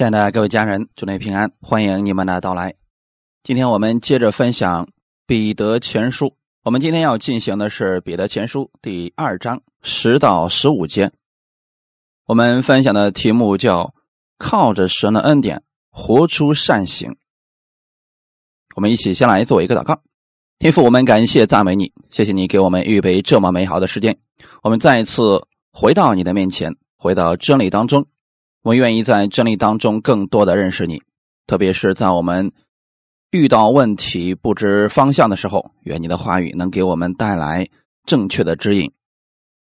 [0.00, 2.74] 亲爱的各位家人，祝您平安，欢迎你们的到来。
[3.42, 4.86] 今天我们接着分享
[5.26, 6.24] 《彼得前书》，
[6.62, 11.12] 我们今天要进行的是《彼得前书》第二章十到十五节。
[12.24, 13.92] 我们分享的题目叫
[14.40, 17.14] “靠着神的恩典活出善行”。
[18.76, 20.00] 我们一起先来做一个祷告。
[20.58, 24.16] 天父，我们感谢赞美你，谢谢你给我们预备这么美好的时间。
[24.62, 28.06] 我们再一次回到你的面前，回到真理当中。
[28.62, 31.02] 我愿意在真理当中更多的认识你，
[31.46, 32.52] 特别是在我们
[33.30, 37.68] 遇到问题不知方向的时候，愿你的话语能给我们带来
[38.04, 38.92] 正确的指引。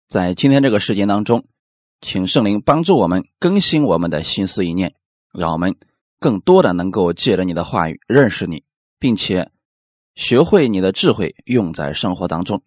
[0.09, 1.45] 在今天这个时间当中，
[2.01, 4.93] 请圣灵帮助我们更新我们的心思意念，
[5.31, 5.73] 让我们
[6.19, 8.65] 更多的能够借着你的话语认识你，
[8.99, 9.49] 并且
[10.15, 12.61] 学会你的智慧用在生活当中，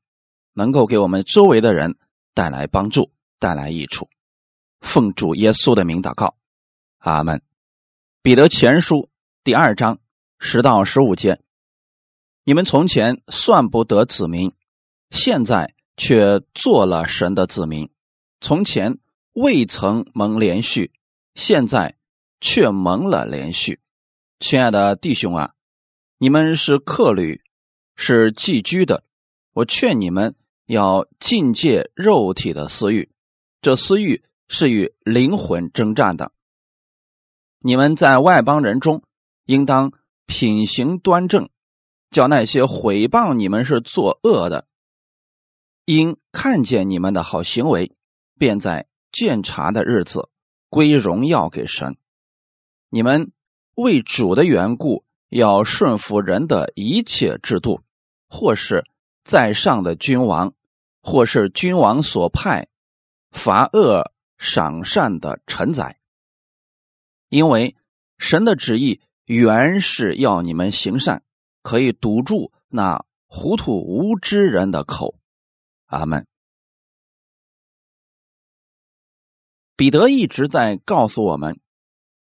[0.55, 1.97] 能够给我们周围的人
[2.33, 4.09] 带来帮助，带来益处。
[4.85, 6.37] 奉主耶稣的名祷告，
[6.99, 7.43] 阿门。
[8.23, 9.09] 彼得前书
[9.43, 9.99] 第二章
[10.39, 11.41] 十到十五节：
[12.45, 14.53] 你们从前算不得子民，
[15.11, 17.89] 现在却做了神的子民；
[18.41, 18.99] 从前
[19.33, 20.93] 未曾蒙连续，
[21.35, 21.97] 现在
[22.41, 23.81] 却蒙了连续。
[24.39, 25.55] 亲爱的弟兄啊，
[26.19, 27.43] 你们是客旅，
[27.97, 29.03] 是寄居的。
[29.55, 33.11] 我劝你们要禁戒肉体的私欲，
[33.61, 34.23] 这私欲。
[34.49, 36.33] 是与灵魂征战的。
[37.59, 39.03] 你们在外邦人中，
[39.47, 39.93] 应当
[40.27, 41.49] 品行端正，
[42.11, 44.67] 叫那些毁谤你们是作恶的，
[45.87, 47.97] 因看见你们的好行为，
[48.39, 50.29] 便在鉴察的日子
[50.69, 51.97] 归荣耀给神。
[52.91, 53.33] 你们
[53.75, 57.81] 为主的缘故，要顺服人的一切制度，
[58.29, 58.85] 或是
[59.25, 60.53] 在上的君王，
[61.03, 62.69] 或是君王所派
[63.31, 64.13] 罚恶。
[64.45, 65.99] 赏善的承载，
[67.31, 67.75] 因为
[68.19, 71.25] 神的旨意原是要你们行善，
[71.63, 75.19] 可以堵住那糊涂无知人的口。
[75.87, 76.27] 阿门。
[79.77, 81.59] 彼得一直在告诉我们：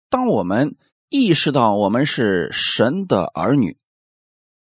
[0.08, 0.76] 当我们
[1.08, 3.78] 意识到我们是神的儿女，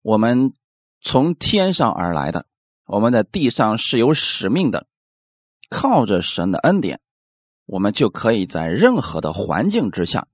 [0.03, 0.53] 我们
[1.01, 2.45] 从天上而来的，
[2.85, 4.85] 我们在地上是有使命的，
[5.69, 7.01] 靠着神的恩典。
[7.69, 10.28] 我们就可以在任何的环境之下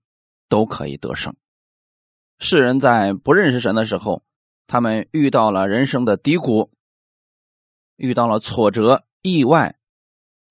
[0.47, 1.35] 都可以得胜。
[2.39, 4.23] 世人在不认识神的时候，
[4.67, 6.71] 他们遇到了人生的低谷，
[7.97, 9.75] 遇到了挫折、意外，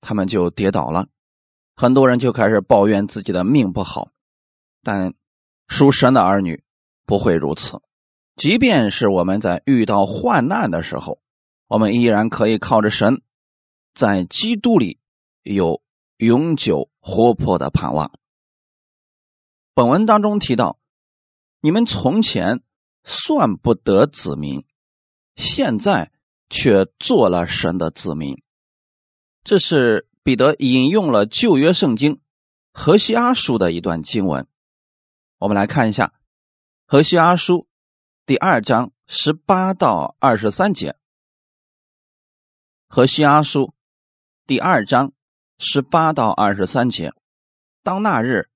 [0.02, 1.08] 他们就跌倒了。
[1.74, 4.10] 很多人就开始抱怨自己的命不好，
[4.82, 5.14] 但
[5.68, 6.62] 属神的儿女
[7.06, 7.80] 不会如此。
[8.36, 11.18] 即便是我们在遇到患难的时候，
[11.66, 13.22] 我们依然可以靠着神，
[13.94, 14.98] 在基督里
[15.44, 15.80] 有。
[16.18, 18.12] 永久活泼的盼望。
[19.74, 20.78] 本文当中提到，
[21.60, 22.62] 你们从前
[23.02, 24.64] 算不得子民，
[25.34, 26.12] 现在
[26.48, 28.40] 却做了神的子民。
[29.42, 32.20] 这是彼得引用了旧约圣经
[32.72, 34.46] 何西阿书的一段经文。
[35.38, 36.14] 我们来看一下
[36.86, 37.66] 何西阿书
[38.24, 40.96] 第二章十八到二十三节。
[42.88, 43.74] 何西阿书
[44.46, 45.12] 第二章。
[45.66, 47.14] 十八到二十三节，
[47.82, 48.50] 当那日，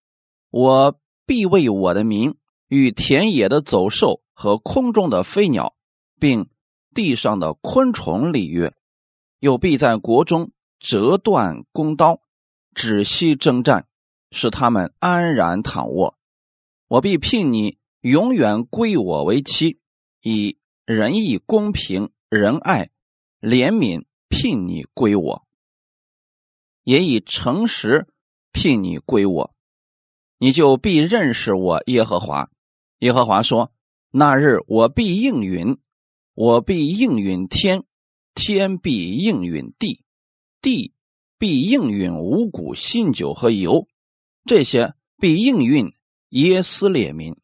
[0.51, 2.37] 我必为我的名
[2.69, 5.75] 与田野的走兽和空中的飞鸟，
[6.21, 6.51] 并
[6.95, 8.75] 地上的昆虫立约，
[9.39, 12.21] 又必在国中折断弓刀，
[12.75, 13.89] 止息征战，
[14.31, 16.19] 使他们安然躺卧。
[16.89, 19.81] 我必聘你永远归我为妻，
[20.21, 22.91] 以仁义、公平、仁爱、
[23.41, 25.48] 怜悯聘你归我。
[26.89, 28.09] 也以诚实
[28.51, 29.55] 聘你归我，
[30.39, 32.51] 你就必认识我耶和华。
[33.01, 33.75] 耶和华说
[34.11, 35.77] ：“那日我必应允，
[36.33, 37.85] 我必应允天，
[38.35, 40.03] 天必应允地，
[40.63, 40.95] 地
[41.37, 43.87] 必应允五谷、新酒和油，
[44.47, 45.93] 这些必应允
[46.31, 47.37] 耶斯列民。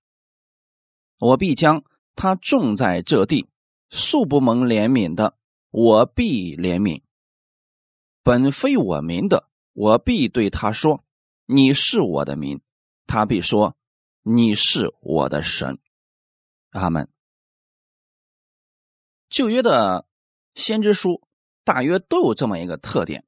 [1.18, 1.84] 我必将
[2.16, 3.46] 他种在这地，
[3.90, 5.36] 素不蒙怜悯的，
[5.70, 7.02] 我必怜悯。”
[8.24, 11.04] 本非我民的，我必对他说
[11.44, 12.62] ：“你是我的民。”
[13.06, 13.76] 他必说
[14.24, 15.78] ：“你是我的神。”
[16.72, 17.10] 阿门。
[19.28, 20.06] 旧约的
[20.54, 21.20] 先知书
[21.64, 23.26] 大约都有这么一个特点，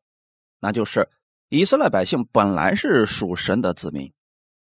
[0.60, 1.10] 那就是
[1.50, 4.14] 以色列百姓本来是属神的子民，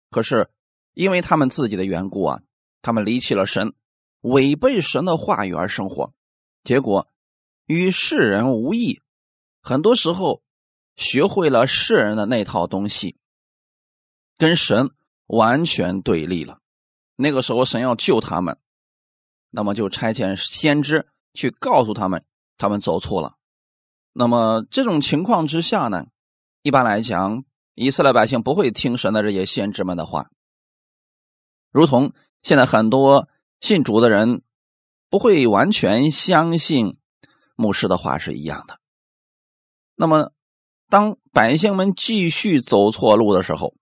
[0.10, 0.50] 可是
[0.96, 2.42] 因为他们自己的缘故啊，
[2.82, 3.76] 他们离弃了神，
[4.22, 6.12] 违背神的话语而生活，
[6.64, 7.08] 结果
[7.68, 9.03] 与世人无异。
[9.66, 10.44] 很多时候，
[10.98, 13.18] 学会了世人的那套东西，
[14.38, 14.92] 跟神
[15.26, 16.60] 完全对立了。
[17.16, 18.58] 那个时候，神要救他们，
[19.52, 22.26] 那么就差遣先知去告诉他们，
[22.58, 23.38] 他们走错了。
[24.12, 26.08] 那么这种情况之下呢，
[26.62, 30.30] 一般来讲，以色列百姓不会听神的这些先知们的话，
[31.72, 33.30] 如同现在很多
[33.62, 34.44] 信主的人
[35.10, 36.98] 不会完全相信
[37.56, 38.83] 牧师的话是一样的。
[40.04, 40.32] 那么，
[40.90, 43.74] 当百姓们继续走错路的时候，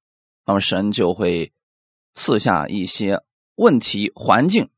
[0.46, 1.52] 那么神就会。
[2.14, 3.22] 赐下一些
[3.56, 4.70] 问题环境，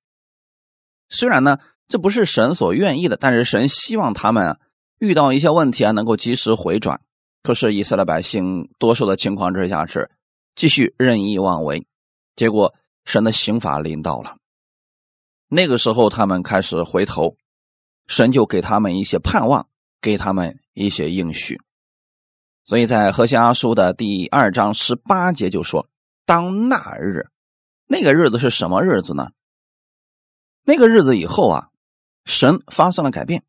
[1.09, 1.57] 虽然呢
[1.87, 4.59] 这不是神所愿意的，但是神希望他们
[4.99, 7.01] 遇到一些问题啊能够及时回转。
[7.41, 10.11] 可是以色列百姓多数的情况之下是
[10.55, 11.87] 继续任意妄为，
[12.35, 14.37] 结果神的刑罚临到了。
[15.47, 17.35] 那个时候他们开始回头，
[18.05, 19.67] 神就给他们一些盼望，
[20.03, 21.59] 给他们一些应许。
[22.63, 25.89] 所以在何西阿书的第二章十八节就说。
[26.25, 27.27] 当那日，
[27.85, 29.31] 那个日子是什么日子呢？
[30.63, 31.69] 那个日子以后啊，
[32.23, 33.43] 神发生了改变，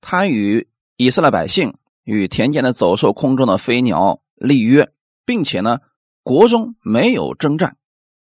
[0.00, 4.92] 他与以色列百姓、与田间的走兽、空中的飞鸟立约，
[5.24, 5.78] 并且呢，
[6.24, 7.76] 国中没有征战，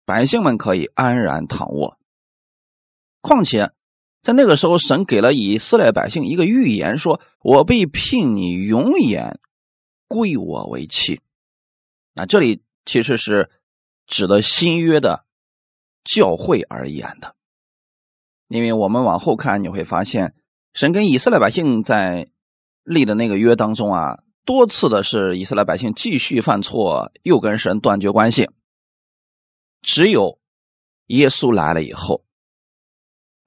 [0.04, 1.96] 百姓们可以安然躺卧。
[3.20, 3.70] 况且，
[4.22, 9.38] 在那个时候，神给了以色列百姓一个预言，说：“我被聘你永远
[10.06, 11.20] 归我为妻。”
[12.14, 12.62] 那这里。
[12.90, 13.50] 其实是
[14.06, 15.26] 指的新约的
[16.04, 17.36] 教会而言的，
[18.48, 20.34] 因为我们往后看，你会发现
[20.72, 22.30] 神跟以色列百姓在
[22.82, 28.48] 立的那个约当中啊，多次的是以色列百姓继续犯错，又跟神断绝关系。
[29.82, 30.38] 只有
[31.08, 32.24] 耶稣来了以后，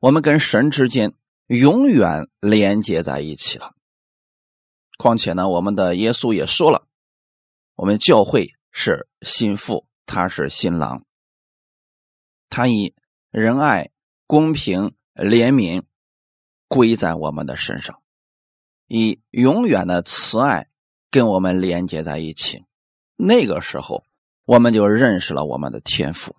[0.01, 1.13] 我们跟神之间
[1.47, 3.73] 永远连接在一起了。
[4.97, 6.85] 况且呢，我们的耶稣也说了，
[7.75, 8.53] 我们教会。
[8.73, 11.05] 是心腹，他是新郎。
[12.47, 12.95] 他以
[13.29, 13.91] 仁爱、
[14.27, 15.83] 公平、怜悯
[16.69, 18.01] 归在我们的身上，
[18.87, 20.69] 以永远的慈爱
[21.09, 22.63] 跟我们连接在一起。
[23.17, 24.05] 那个时候，
[24.45, 26.33] 我们就认识了我们的天赋。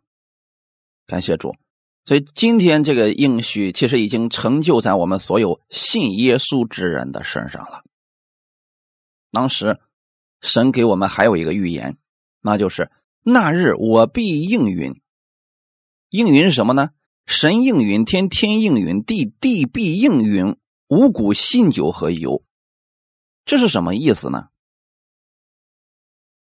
[1.04, 1.54] 感谢主，
[2.04, 7.84] 所以今天这个应许其实已经成就在我们所有信耶稣之人的身上了。
[9.30, 9.80] 当时，
[10.40, 11.96] 神给我们还有一个预言。
[12.44, 12.90] 那就是
[13.22, 15.00] 那日我必应允，
[16.08, 16.90] 应允是什么呢？
[17.24, 20.56] 神应允天，天应允地，地必应允
[20.88, 22.44] 五谷、新酒和油。
[23.44, 24.48] 这是什么意思呢？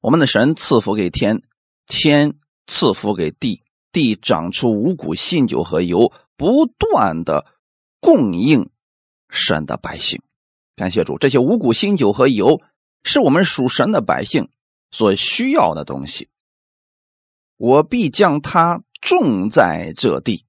[0.01, 1.41] 我们的神赐福给天，
[1.87, 2.37] 天
[2.67, 3.63] 赐福给地，
[3.97, 7.47] 地长出五谷、新酒和油，不断的
[7.99, 8.69] 供应
[9.27, 10.21] 神的百姓。
[10.75, 12.61] 感谢主，这些五谷、新酒和油
[13.01, 14.49] 是我们属神的百姓。
[14.89, 16.29] 所需要的东西，
[17.57, 20.45] 我必将它种在这地。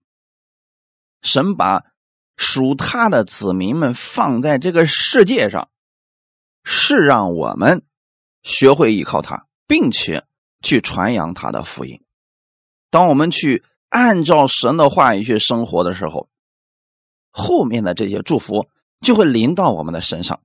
[1.22, 1.82] 神把
[2.36, 5.70] 属他的子民们放在这个世界上，
[6.62, 7.82] 是让我们
[8.44, 10.24] 学会依靠他，并且
[10.62, 12.00] 去传扬他的福音。
[12.90, 16.28] 当我们去按照神的话语去生活的时候，
[17.30, 18.68] 后面的这些祝福
[19.00, 20.40] 就会临到我们的身上。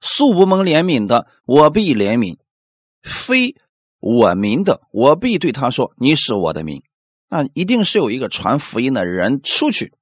[0.00, 2.38] 素不蒙怜悯的，我必怜悯。
[3.02, 3.54] 非
[3.98, 6.82] 我民的，我必对他说：“你是我的民。”
[7.28, 9.92] 那一定是有一个传福音的人出去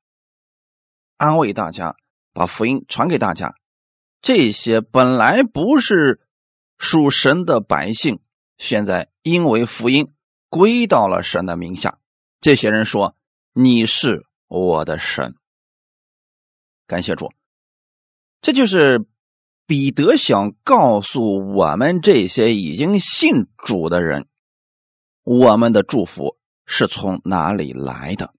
[1.17, 1.97] 安慰大家，
[2.33, 3.55] 把福音传给大家。
[4.23, 6.21] 这些本来不是
[6.79, 8.21] 属神的百姓，
[8.57, 10.13] 现在因为福音
[10.49, 11.99] 归到了神的名下。
[12.41, 13.15] 这些人说
[13.53, 15.35] ：“你是我的神。”
[16.87, 17.33] 感谢主，
[18.41, 19.07] 这就是。
[19.71, 24.27] 彼得想告诉我们这些已经信主的人，
[25.25, 28.33] 我们的祝福是从哪里来的？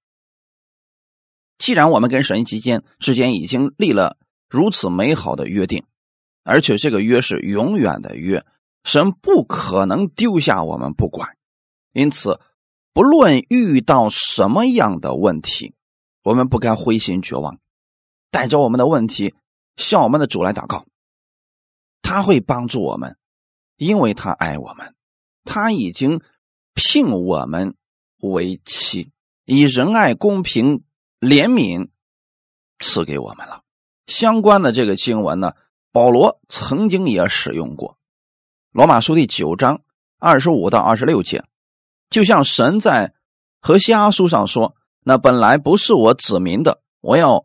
[1.59, 4.17] 既然我们跟神之间之间已经立了
[4.49, 5.85] 如此美好的约定，
[6.43, 8.43] 而且这个约是永远的约，
[8.83, 11.37] 神不可能丢下我们不管。
[11.91, 12.39] 因此，
[12.93, 15.73] 不论遇到什么样的问题，
[16.23, 17.59] 我们不该灰心绝望，
[18.29, 19.33] 带着我们的问题
[19.75, 20.85] 向我们的主来祷告。
[22.01, 23.17] 他会帮助我们，
[23.77, 24.95] 因为他爱我们，
[25.43, 26.21] 他已经
[26.73, 27.75] 聘我们
[28.17, 29.11] 为妻，
[29.45, 30.83] 以仁爱、公平、
[31.19, 31.89] 怜悯
[32.79, 33.63] 赐给我们了。
[34.07, 35.53] 相关的这个经文呢，
[35.91, 37.91] 保罗曾经也使用过，
[38.71, 39.81] 《罗马书》第九章
[40.17, 41.43] 二十五到二十六节，
[42.09, 43.13] 就像神在
[43.61, 47.43] 和西阿书上说：“那本来不是我子民的，我要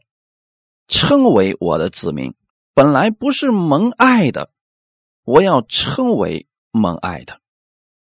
[0.88, 2.32] 称为我的子民；
[2.74, 4.50] 本来不是蒙爱的。”
[5.24, 7.40] 我要称为蒙爱的，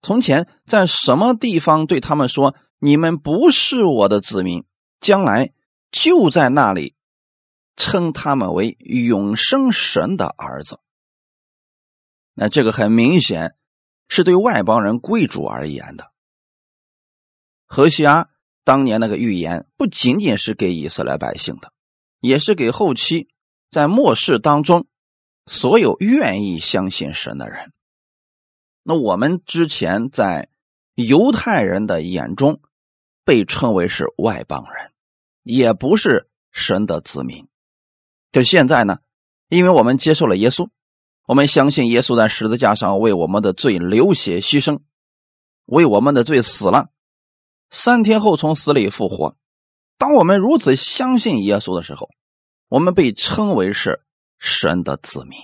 [0.03, 4.65] 从前在什么地方对他们说：“你们不是我的子民。”
[5.01, 5.53] 将来
[5.91, 6.95] 就在那里
[7.77, 10.79] 称他们为永生神的儿子。
[12.35, 13.57] 那这个很明显
[14.09, 16.13] 是对外邦人贵族而言的。
[17.69, 18.29] 何西阿
[18.65, 21.71] 当年那个预言不仅仅是给以色列百姓的，
[22.21, 23.29] 也是给后期
[23.71, 24.87] 在末世当中
[25.47, 27.73] 所有愿意相信神的人。
[28.83, 30.49] 那我们之前在
[30.95, 32.61] 犹太人的眼中
[33.25, 34.93] 被称为是外邦人，
[35.43, 37.47] 也不是神的子民。
[38.33, 38.99] 就现在呢，
[39.49, 40.69] 因为我们接受了耶稣。
[41.27, 44.81] 我们相信耶稣在十字架上为我们的罪流血牺牲，
[45.67, 46.89] 为我们的罪死了，
[47.71, 49.37] 三天后从死里复活。
[49.97, 52.11] 当我们如此相信耶稣的时候，
[52.69, 54.03] 我们被称为是
[54.39, 55.39] 神的子民，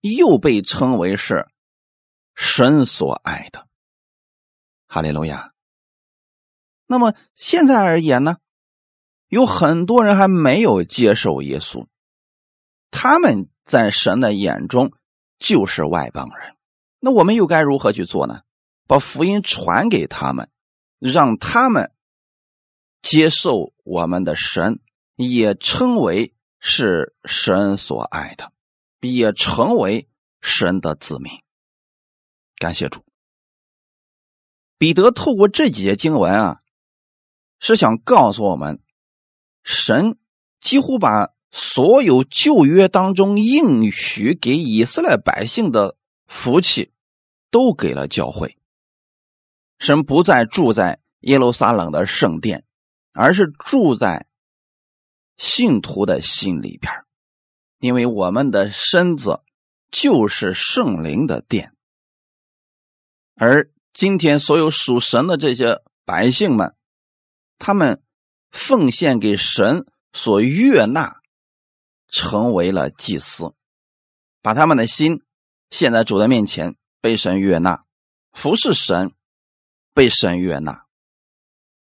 [0.00, 1.46] 又被称为是
[2.34, 3.66] 神所爱的。
[4.86, 5.52] 哈利路亚。
[6.86, 8.36] 那么现在而言呢，
[9.28, 11.86] 有很多人还没有接受耶稣，
[12.90, 13.48] 他们。
[13.64, 14.90] 在神的眼中，
[15.38, 16.56] 就是外邦人。
[16.98, 18.42] 那我们又该如何去做呢？
[18.86, 20.50] 把福音传给他们，
[20.98, 21.92] 让他们
[23.00, 24.80] 接受我们的神，
[25.16, 28.52] 也称为是神所爱的，
[29.00, 30.08] 也成为
[30.40, 31.32] 神的子民。
[32.56, 33.04] 感谢主。
[34.78, 36.60] 彼得透过这几节经文啊，
[37.60, 38.80] 是想告诉我们，
[39.62, 40.18] 神
[40.60, 41.34] 几乎把。
[41.54, 46.94] 所有旧约当中应许给以色列百姓的福气，
[47.50, 48.56] 都给了教会。
[49.82, 52.64] 神不再住在耶路撒冷的圣殿，
[53.10, 54.28] 而是住在
[55.36, 56.92] 信徒的心里边
[57.80, 59.40] 因为我们的身子
[59.90, 61.74] 就是圣灵的殿。
[63.34, 66.76] 而今天所有属神的这些百姓们，
[67.58, 68.00] 他们
[68.52, 71.20] 奉献给神所悦纳。
[72.14, 73.54] 成为了祭司，
[74.42, 75.22] 把他们的心
[75.70, 77.86] 献在主的面前，被神悦纳，
[78.32, 79.14] 服侍神，
[79.94, 80.84] 被神悦纳。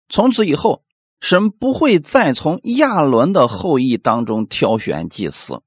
[0.08, 0.84] 从此以后，
[1.22, 5.62] 神不会再从亚伦的后裔当中挑选祭司，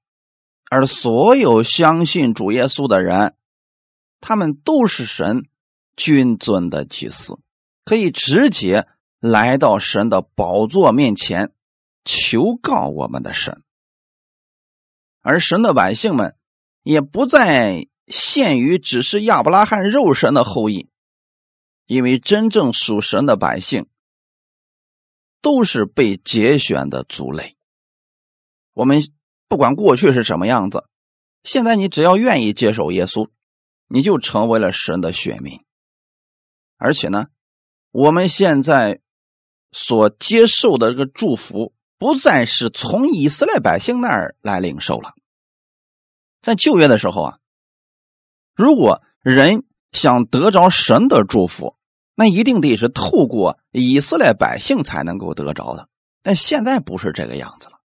[0.70, 3.34] 而所有相信主耶稣的人，
[4.20, 5.46] 他们都是神
[5.96, 7.38] 君尊的祭司，
[7.84, 8.88] 可以直接
[9.20, 11.52] 来到神的宝座面前
[12.04, 13.62] 求告我们的神。
[15.20, 16.34] 而神的百姓们
[16.82, 20.88] 也不再限于只是亚伯拉罕肉身的后裔，
[21.86, 23.86] 因为真正属神的百姓
[25.40, 27.56] 都是被节选的族类。
[28.72, 29.02] 我们
[29.48, 30.88] 不管过去是什么样子，
[31.42, 33.30] 现在你只要愿意接受耶稣，
[33.88, 35.64] 你就成为了神的选民。
[36.76, 37.26] 而且呢，
[37.90, 39.00] 我们现在
[39.70, 41.74] 所接受的这个祝福。
[41.98, 45.14] 不再是从以色列百姓那儿来领受了。
[46.40, 47.38] 在旧约的时候啊，
[48.56, 51.76] 如果人想得着神的祝福，
[52.14, 55.88] 那一定得是透过以色列百姓才能够得着的。
[56.22, 57.80] 但现在不是这个样子了，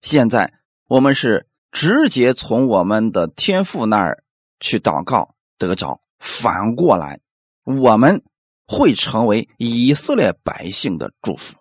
[0.00, 0.52] 现在
[0.88, 4.24] 我们是直接从我们的天父那儿
[4.60, 7.20] 去祷告得着，反过来
[7.64, 8.22] 我们
[8.66, 11.56] 会成为以色列百姓的祝福。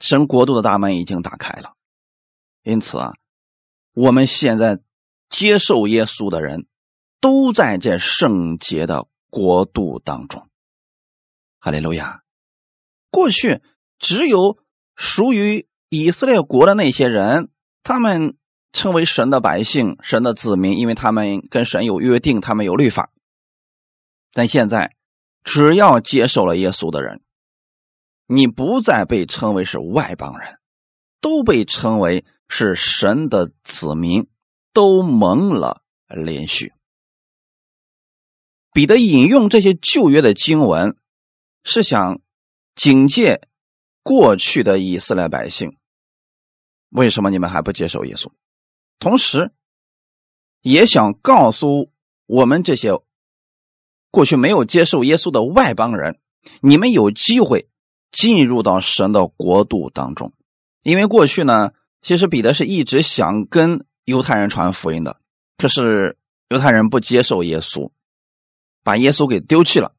[0.00, 1.74] 神国度的大门已经打开了，
[2.62, 3.12] 因此啊，
[3.94, 4.80] 我们现在
[5.28, 6.66] 接受耶稣的人，
[7.24, 10.46] 都在这圣洁的国度当中。
[11.58, 12.20] 哈利路亚！
[13.10, 13.62] 过去
[13.98, 14.58] 只有
[14.94, 17.48] 属于以色列国的那些人，
[17.82, 18.36] 他们
[18.74, 23.10] 称为神的百姓、神的子民，因为他们跟神有约定，他们有律法。
[24.34, 24.94] 但现在，
[25.42, 27.22] 只要接受了耶稣的人。
[28.26, 30.58] 你不再被称为是外邦人，
[31.22, 34.28] 都被称为是神的子民，
[34.74, 36.74] 都蒙了连续。
[38.74, 40.94] 彼得引用这些旧约的经文，
[41.62, 42.20] 是想
[42.74, 43.40] 警戒
[44.02, 45.78] 过去的以色列百姓：
[46.90, 48.30] 为什么你们还不接受耶稣？
[48.98, 49.52] 同时，
[50.60, 51.90] 也想告诉
[52.26, 52.90] 我们这些
[54.10, 56.18] 过去没有接受耶稣的外邦人：
[56.60, 57.70] 你们有机会。
[58.16, 60.32] 进入到神的国度当中，
[60.84, 65.20] 因为过去呢，其实彼得是一直想跟犹太人传福音的，
[65.58, 66.16] 可是
[66.48, 67.90] 犹太人不接受耶稣，
[68.84, 69.96] 把耶稣给丢弃了。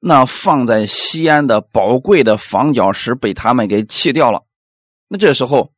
[0.00, 4.44] 那放在西安的宝贵的房角石被他们给弃掉了。
[5.08, 5.72] 那这时候，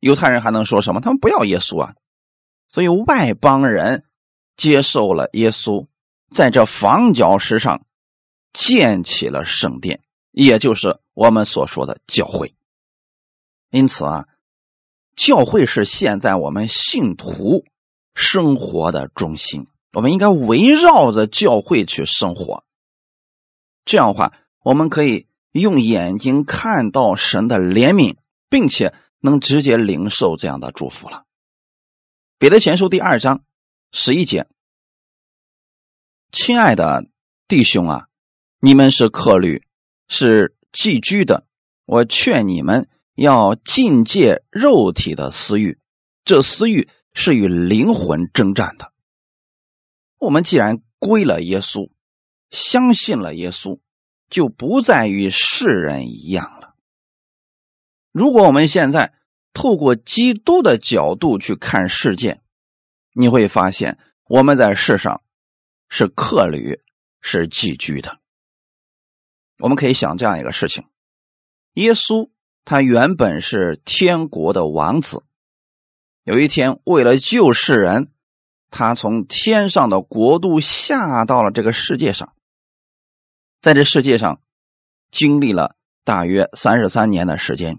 [0.00, 1.00] 犹太人还能说什么？
[1.02, 1.94] 他们不要耶稣啊！
[2.66, 4.04] 所以外邦人
[4.56, 5.86] 接受了耶稣，
[6.30, 7.84] 在这房角石上
[8.52, 10.00] 建起了圣殿，
[10.32, 12.54] 也就是我们所说的教会。
[13.70, 14.26] 因此啊，
[15.14, 17.64] 教会是现在我们信徒
[18.14, 22.64] 生活的中心，我们应该围绕着教会去生活。
[23.84, 24.32] 这样的话，
[24.62, 28.16] 我们可以用眼睛看到神的怜悯，
[28.50, 31.24] 并且能直接领受这样的祝福了。
[32.38, 33.44] 彼得前书第二章
[33.92, 34.46] 十一节。
[36.32, 37.06] 亲爱的
[37.46, 38.08] 弟兄啊，
[38.58, 39.62] 你们是客旅，
[40.08, 41.46] 是寄居的。
[41.86, 45.78] 我劝你们要禁戒肉体的私欲，
[46.24, 48.90] 这私欲是与灵魂征战的。
[50.18, 51.90] 我们既然归了耶稣，
[52.50, 53.80] 相信了耶稣，
[54.30, 56.74] 就不再与世人一样了。
[58.12, 59.14] 如果我们现在
[59.52, 62.40] 透过基督的角度去看世界，
[63.12, 65.20] 你会发现我们在世上。
[65.90, 66.82] 是客旅，
[67.20, 68.18] 是寄居的。
[69.58, 70.84] 我们可以想这样一个事情：
[71.74, 72.30] 耶稣
[72.64, 75.22] 他原本是天国的王子，
[76.24, 78.08] 有一天为了救世人，
[78.76, 82.34] 他从天上的国度下到了这个世界上，
[83.62, 84.42] 在这世界上
[85.12, 87.78] 经历了大约三十三年的时间，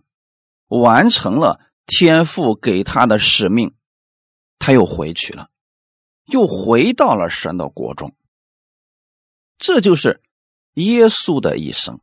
[0.69, 3.75] 完成了天父给他的使命，
[4.57, 5.49] 他又回去了。
[6.27, 8.15] 又回到了神的国中，
[9.57, 10.23] 这就是
[10.75, 11.99] 耶稣的一生。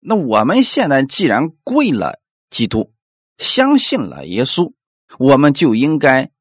[0.00, 2.92] 那我们现在既然跪了基督，
[3.38, 4.74] 相信了耶稣，
[5.20, 6.32] 我们就应该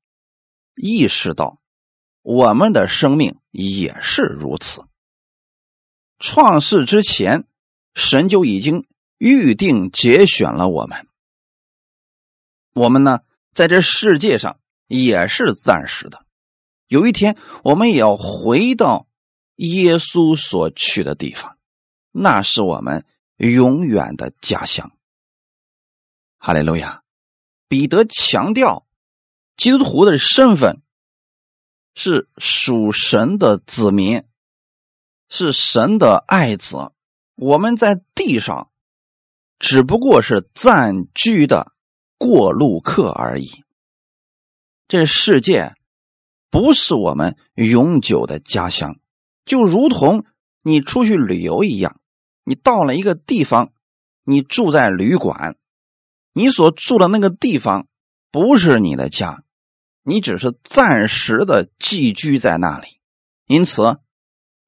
[0.76, 1.60] 意识到，
[2.24, 4.84] 我们的生命也是如此。
[6.20, 7.46] 创世之前，
[7.94, 8.88] 神就已经
[9.18, 11.06] 预定节选了我们。
[12.74, 13.20] 我们呢，
[13.54, 16.26] 在这世界上也是暂时的。
[16.88, 19.08] 有一天，我们也要回到
[19.56, 21.58] 耶稣所去的地方，
[22.12, 24.92] 那是我们永远的家乡。
[26.38, 27.04] 哈利路亚！
[27.68, 28.86] 彼得强调，
[29.58, 30.83] 基督徒的身份
[31.96, 34.24] 是属神的子民，
[35.30, 36.92] 是神的爱子。
[37.36, 38.70] 我们在地上
[39.60, 41.72] 只不过是暂居的
[42.18, 43.64] 过路客而已。
[44.88, 45.74] 这世界。
[46.50, 49.00] 不是我们永久的家乡，
[49.44, 50.24] 就如同
[50.62, 52.00] 你出去旅游一样，
[52.44, 53.74] 你到了一个地方，
[54.24, 55.58] 你住在旅馆，
[56.34, 57.88] 你所住的那个地方
[58.30, 59.43] 不是你的家，
[60.04, 63.00] 你只是暂时的寄居在那里。
[63.48, 63.98] 因此，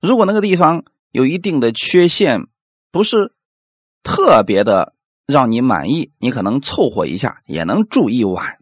[0.01, 2.47] 如果那个地方有一定的缺陷，
[2.91, 3.33] 不是
[4.03, 4.95] 特别的
[5.25, 8.57] 让你满意，你可能凑合一下也能住一晚。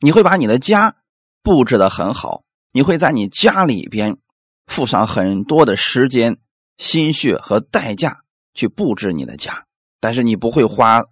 [0.00, 0.96] 你会把你的家。
[1.40, 4.18] 布置的很好，你会在你家里边
[4.66, 6.36] 付上很多的时间、
[6.76, 8.22] 心血和代价
[8.52, 9.64] 去布置你的家，
[9.98, 11.04] 但是你不会花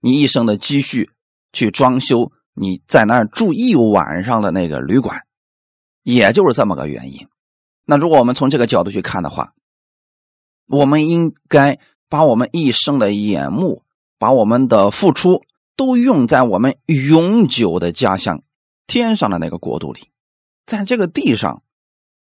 [0.00, 1.10] 你一生的积蓄
[1.54, 5.22] 去装修你在那儿住一晚上的那个旅馆，
[6.02, 7.28] 也就是这么个原因。
[7.84, 9.54] 那如果我们从这个角度去看的话，
[10.68, 13.84] 我们应该把我们一生的眼目、
[14.18, 15.44] 把我们的付出
[15.76, 18.42] 都用在我们永久的家乡。
[18.86, 20.10] 天上的那个国度里，
[20.64, 21.62] 在这个地上，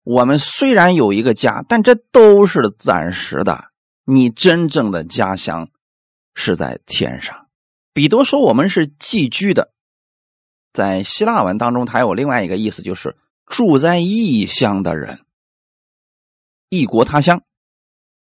[0.02, 3.68] 我们虽然有一个家，但这都是暂时的。
[4.04, 5.68] 你真正的家乡
[6.34, 7.46] 是在天上。
[7.92, 9.72] 彼得说：“我们是寄居的。”
[10.78, 15.18] 在希腊文当中，它有另外一个意思，就是住在异乡的人，
[16.68, 17.42] 异国他乡。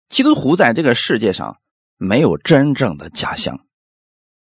[0.09, 1.61] 基督徒在这个世界上
[1.97, 3.65] 没有真正的家乡。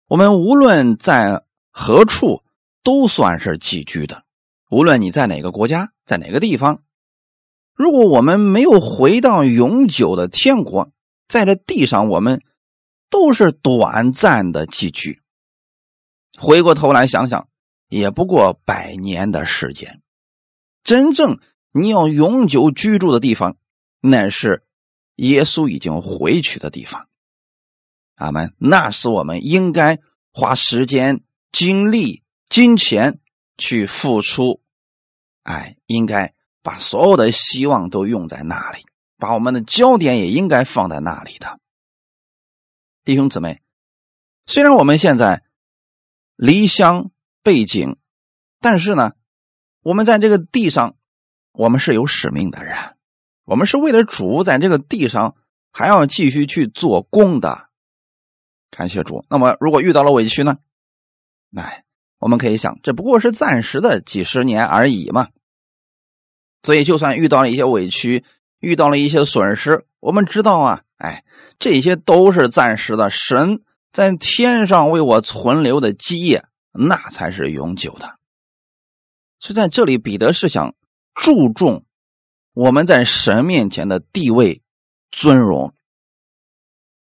[0.07, 2.43] 我们无论在何处。
[2.83, 4.23] 都算是寄居的，
[4.69, 6.83] 无论你在哪个国家，在哪个地方。
[7.73, 10.89] 如果我们没有回到永久的天国，
[11.27, 12.41] 在这地上，我们
[13.09, 15.21] 都是短暂的寄居。
[16.39, 17.49] 回过头来想想，
[17.89, 20.01] 也不过百年的时间。
[20.83, 21.39] 真正
[21.71, 23.57] 你要永久居住的地方，
[23.99, 24.63] 那是
[25.15, 27.07] 耶稣已经回去的地方。
[28.15, 28.53] 阿门。
[28.57, 29.99] 那是我们应该
[30.31, 32.23] 花时间、精力。
[32.49, 33.19] 金钱
[33.57, 34.61] 去付出，
[35.43, 38.85] 哎，应该把所有的希望都用在那里，
[39.17, 41.59] 把我们的焦点也应该放在那里的。
[43.03, 43.61] 弟兄姊妹，
[44.45, 45.43] 虽然我们现在
[46.37, 47.11] 离乡
[47.47, 47.95] 背景，
[48.59, 49.13] 但是呢，
[49.81, 50.97] 我们在这个地上，
[51.53, 52.75] 我们是有使命的人，
[53.45, 55.37] 我们是为了主，在这个地上
[55.71, 57.69] 还要继续去做工的。
[58.69, 59.23] 感谢主。
[59.29, 60.57] 那么，如果遇到了委屈呢？
[61.55, 61.85] 哎。
[62.19, 65.27] 我们可以想，这不过是暂时的几十年而已嘛。
[66.63, 68.25] 所以，就算遇到了一些委屈，
[68.59, 71.23] 遇到了一些损失，我们知道啊，哎，
[71.59, 73.11] 这些都是暂时的。
[73.11, 73.61] 神
[73.93, 78.17] 在天上为我存留的基业，那才是永久的。
[79.39, 80.75] 所以，在这里，彼得是想
[81.13, 81.85] 注重
[82.53, 84.61] 我们在神面前的地位、
[85.11, 85.73] 尊荣，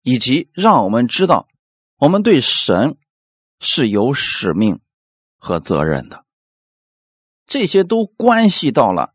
[0.02, 1.48] 以及让我们知道，
[1.96, 2.96] 我们对神
[3.58, 4.80] 是有使命
[5.36, 6.24] 和责任的。
[7.46, 9.14] 这些都关系到了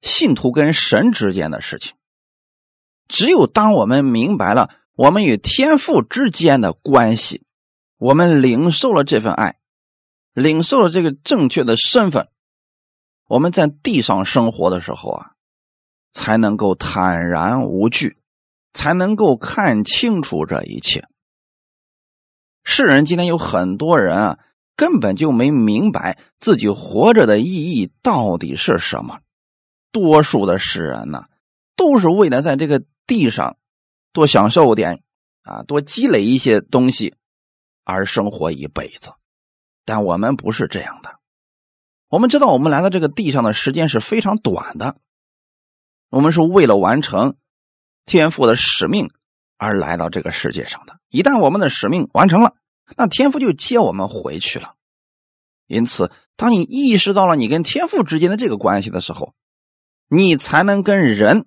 [0.00, 1.94] 信徒跟神之间的事情。
[3.08, 7.44] 只有当我们明白了我们与天父之间的关系，
[7.98, 9.58] 我们领受了这份爱，
[10.32, 12.28] 领受了这个正确的身份，
[13.28, 15.32] 我们在地上生活的时候啊，
[16.12, 18.18] 才能够坦然无惧，
[18.72, 21.06] 才能够看清楚这一切。
[22.64, 24.38] 世人今天有很多人啊。
[24.74, 29.20] 根本就没明白自己活着的意义到底是什么。
[29.92, 31.26] 多数的世人呢，
[31.76, 33.58] 都是为了在这个地上
[34.14, 35.02] 多享受点
[35.42, 37.14] 啊，多积累一些东西
[37.84, 39.12] 而生活一辈子。
[39.84, 41.18] 但我们不是这样的。
[42.08, 44.96] 我们知道，我们来到这个地上的时间是非常短的。
[46.10, 47.36] 我们是为了完成
[48.04, 49.10] 天赋的使命
[49.56, 50.98] 而来到这个世界上的。
[51.08, 52.54] 一旦我们的使命完成了，
[52.96, 54.74] 那天父就接我们回去了，
[55.66, 59.34] 因此，当你意识到了你跟天父之间的这个关系的时候，
[60.08, 61.46] 你才能跟人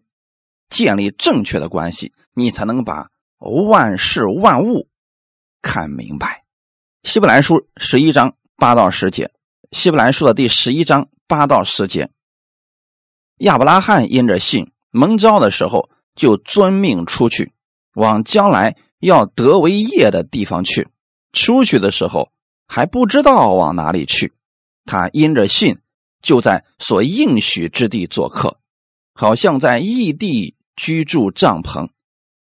[0.70, 4.88] 建立正确的关系，你才能把万事万物
[5.62, 6.45] 看明白。
[7.06, 9.30] 希伯来书十一章八到十节，
[9.72, 12.10] 希伯来书的第十一章八到十节，
[13.38, 17.54] 亚伯拉罕因着信蒙召的时候，就遵命出去，
[17.94, 20.88] 往将来要得为业的地方去。
[21.32, 22.32] 出去的时候
[22.68, 24.34] 还不知道往哪里去，
[24.84, 25.78] 他因着信
[26.24, 28.58] 就在所应许之地做客，
[29.14, 31.90] 好像在异地居住帐篷，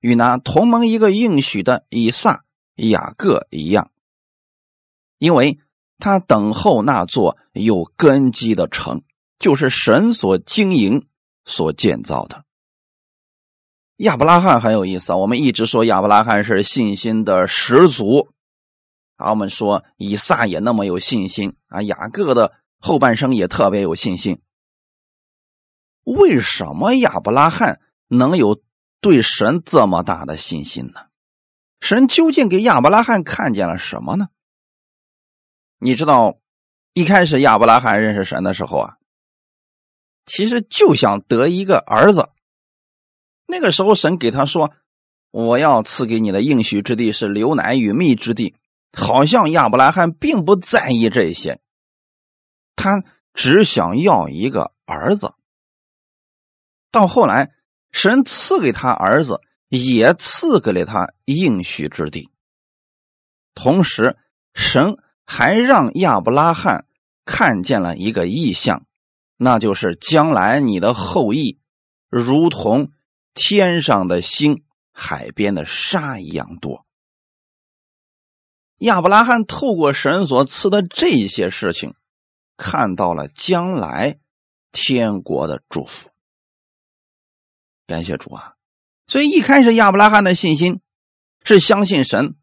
[0.00, 2.44] 与那同盟一个应许的以撒、
[2.76, 3.90] 雅各一样，
[5.24, 5.58] 因为
[5.98, 9.02] 他等候那座有根基的城，
[9.38, 11.06] 就是神所经营、
[11.46, 12.44] 所建造的。
[13.96, 18.28] 亚伯拉罕很有意思啊，我们一直说亚伯拉罕是信心的始祖。
[19.16, 24.42] 啊，我们说以撒也那么有信心啊，雅各的后半生也特别有信心。
[26.02, 28.60] 为什么亚伯拉罕能有
[29.00, 31.06] 对神这么大的信心呢？
[31.80, 34.28] 神究竟给亚伯拉罕看见了什么呢？
[35.84, 36.38] 你知道，
[36.94, 38.96] 一开始亚伯拉罕认识神的时候啊，
[40.24, 42.30] 其实就想得一个儿子。
[43.46, 44.72] 那个时候，神给他说
[45.30, 48.56] ：“我要赐给你的应许之地是流奶与蜜之地。”
[48.96, 51.60] 好像亚伯拉罕并不在意这些，
[52.76, 55.34] 他只想要一个儿子。
[56.90, 57.52] 到后来，
[57.92, 62.30] 神赐给他儿子，也赐给了他应许之地。
[63.54, 64.16] 同时，
[64.54, 66.86] 神还让亚伯拉罕
[67.24, 68.86] 看见了一个异象，
[69.36, 71.58] 那就是将来你的后裔
[72.08, 72.90] 如同
[73.32, 76.84] 天上的星、海边的沙一样多。
[78.78, 81.94] 亚伯拉罕透过神所赐的这些事情，
[82.56, 84.18] 看到了将来
[84.72, 86.10] 天国的祝福。
[87.86, 88.54] 感谢主啊！
[89.06, 90.80] 所以一开始亚伯拉罕的信心
[91.42, 92.36] 是相信神，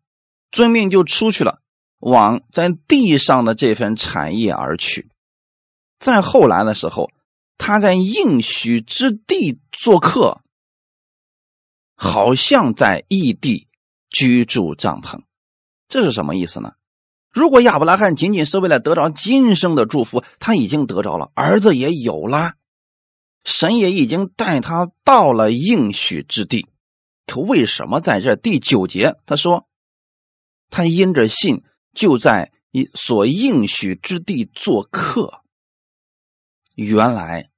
[0.52, 1.62] 遵命就出去了，
[2.01, 5.09] 往在地上的这份产业而去。
[5.99, 7.09] 再后来的时候，
[7.57, 10.41] 他在应许之地做客，
[11.95, 13.67] 好像在异地
[14.09, 15.21] 居住帐篷。
[15.87, 16.73] 这是什么意思呢？
[17.31, 22.55] 如果亚伯拉罕仅仅是为了得着今生的祝福，他已经得着了，儿子也有了，
[23.45, 26.67] 神也已经带他到了应许之地。
[27.27, 29.67] 可为什么在这第九节他说，
[30.69, 35.43] 他因着信就在一所应许之地做客？
[36.75, 37.49] 原来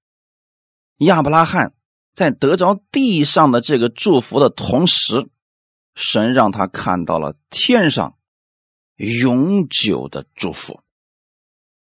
[0.98, 1.74] 亚伯拉罕
[2.14, 5.30] 在得着地上的这个祝福的同时，
[5.96, 8.18] 神让他看到了天上。
[8.96, 10.82] 永久的祝福，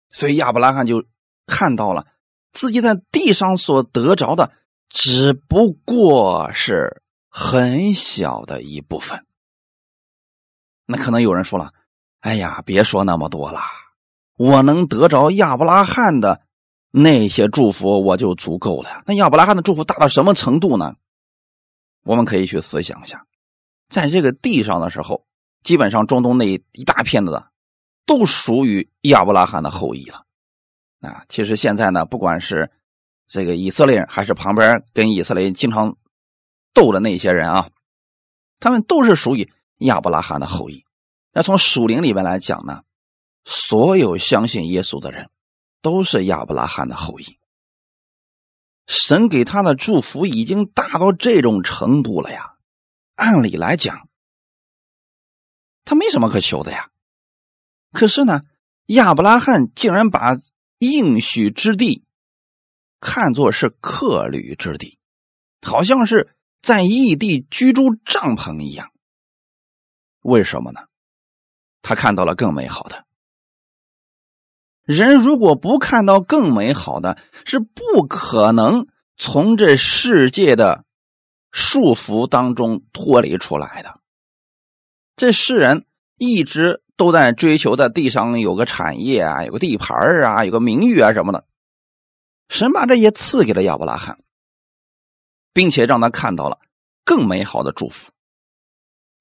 [0.09, 1.05] 所以亚伯拉罕就
[1.47, 2.07] 看到了
[2.53, 4.53] 自己在地上所得着的，
[4.89, 9.27] 只不过是很小的一部分。
[10.87, 11.75] 那可能有人说了
[12.23, 13.61] ：“哎呀，别说那么多了，
[14.37, 16.41] 我能得着亚伯拉罕的
[16.91, 19.03] 那些祝福，我就足够了。
[19.07, 20.97] 那亚伯拉罕的祝福大到什么程度呢？
[22.03, 23.27] 我们可以去思想一下，
[23.89, 25.25] 在这个地上的时候。”
[25.63, 27.53] 基本上中东那一大片的，
[28.05, 30.25] 都属于亚伯拉罕的后裔了。
[31.03, 32.69] 啊，其实现在呢，不管是
[33.29, 35.97] 这个以色列人，还是旁边跟以色列经常
[36.75, 37.69] 斗的那些人啊，
[38.59, 40.85] 他们都是属于亚伯拉罕的后裔。
[41.33, 42.83] 那从属灵里面来讲呢，
[43.45, 45.31] 所有相信耶稣的人
[45.81, 47.39] 都是亚伯拉罕的后裔。
[48.87, 52.57] 神给他的祝福已经大到这种程度了呀，
[53.15, 54.09] 按理来讲，
[55.85, 56.91] 他没什么可求的呀。
[57.93, 58.43] 可是呢，
[58.87, 60.37] 亚伯拉罕竟然把
[60.79, 62.05] 应许之地
[63.01, 64.99] 看作是客旅之地，
[65.63, 68.93] 好像是在异地居住帐篷一样。
[70.21, 70.81] 为什么呢？
[71.83, 73.05] 他看到了更美好的。
[74.85, 80.85] 人如果不看到更美好的，是不可能从这世界的
[81.51, 84.01] 束缚当中脱离出来的。
[85.15, 91.47] 这世人一直都在追求的地上有个产业啊，有个地盘啊，有个名誉啊什么的。
[92.49, 94.19] 神把这些赐给了亚伯拉罕，
[95.53, 96.59] 并且让他看到了
[97.05, 98.11] 更美好的祝福。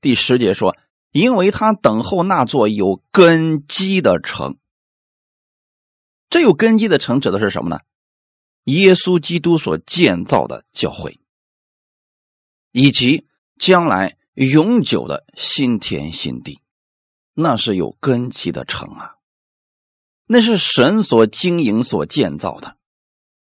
[0.01, 0.75] 第十节说
[1.11, 4.57] ：“因为他等候那座有根基的城。”
[6.29, 7.79] 这有根基的城指的是什么呢？
[8.65, 11.19] 耶稣基督所建造的教会，
[12.71, 16.59] 以及将来永久的新天新地，
[17.33, 19.15] 那是有根基的城啊！
[20.27, 22.77] 那是神所经营、所建造的。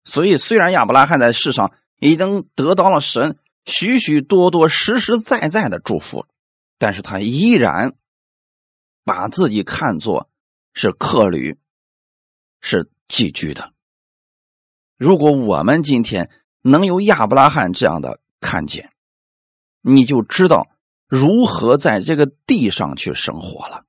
[0.04, 6.24] 所以，虽然亚伯拉罕在世上已经得到了神许许多多实实在在的祝福，
[6.78, 7.94] 但是他依然
[9.04, 10.30] 把自己看作
[10.72, 11.58] 是客旅。
[12.60, 13.72] 是寄居的。
[14.96, 16.28] 如果我们今天
[16.60, 18.92] 能有亚伯拉罕这样的看见，
[19.80, 20.66] 你就知道
[21.06, 23.84] 如何在这个地上去生活了。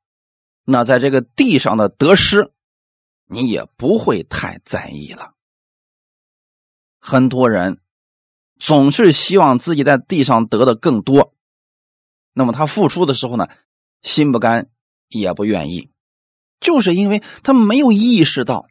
[0.65, 2.51] 那在这个地上的得失，
[3.25, 5.33] 你也不会太在意了。
[6.99, 7.81] 很多人
[8.59, 11.33] 总是希望自己在地上得的更多，
[12.33, 13.47] 那么他付出的时候呢，
[14.01, 14.69] 心不甘
[15.07, 15.89] 也不愿意。
[16.59, 18.67] 就是因为他没有意识到，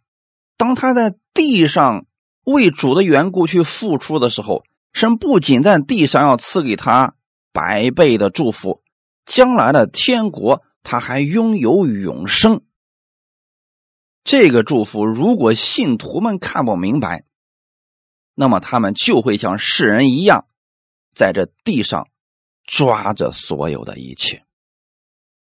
[0.57, 2.07] 当他在地上
[2.44, 7.14] 为主的缘故去付出的时候，神不仅在地上要赐给他
[7.53, 8.83] 百倍的祝福，
[9.25, 12.62] 将来的天国他还拥有永生。
[14.25, 17.25] 这个祝福，如果信徒们看不明白，
[18.35, 20.47] 那么他们就会像世人一样，
[21.14, 22.09] 在这地上
[22.68, 24.44] 抓着所有的一切。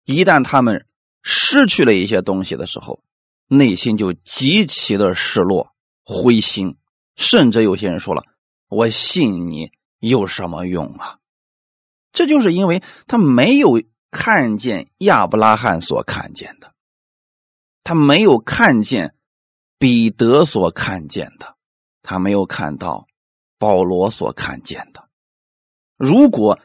[0.04, 0.86] 一旦他们，
[1.22, 3.04] 失去了一些东西的时候，
[3.46, 6.78] 内心就极其的失落、灰心，
[7.16, 8.24] 甚至有些人说了
[8.68, 11.18] ：“我信你有什么用啊？”
[12.12, 16.72] 这就是因为他没有看见亚伯拉罕所看见的，
[17.84, 19.14] 他没有看见
[19.78, 21.56] 彼得所看见的，
[22.00, 23.06] 他没有看到
[23.58, 25.06] 保罗所看见的。
[25.98, 26.58] 如果，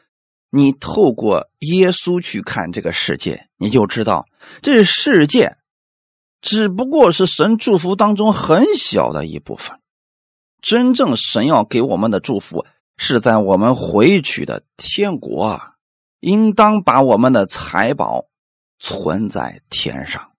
[0.55, 4.27] 你透过耶稣去看这个世界，你就知道
[4.61, 5.57] 这世界
[6.41, 9.79] 只不过是神祝福当中很小的一部分。
[10.61, 15.71] 真正神要给我们的祝福是在我们回去的天国啊！
[16.19, 18.27] 应当把我们的财宝
[18.77, 20.33] 存在天上。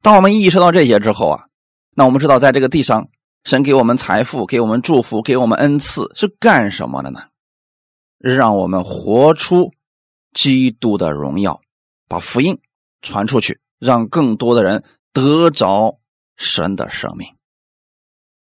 [0.00, 1.48] 当我们意识到这些之后啊，
[1.90, 3.08] 那我们知道在这个地上，
[3.44, 7.20] 神给我们财富、给我们祝福、给我们恩赐是干什么的呢？
[8.18, 9.72] 让我们活出
[10.34, 11.60] 基督的荣耀，
[12.08, 12.58] 把福音
[13.00, 15.98] 传出去，让更多的人得着
[16.36, 17.34] 神的生命。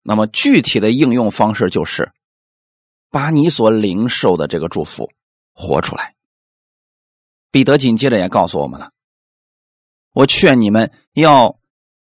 [0.02, 2.12] 那么具体的应用方式就是，
[3.10, 5.10] 把你所领受的这个祝福
[5.52, 6.14] 活出来。
[7.50, 8.90] 彼得紧接着也告诉我们了
[10.12, 11.58] ：“我劝你们要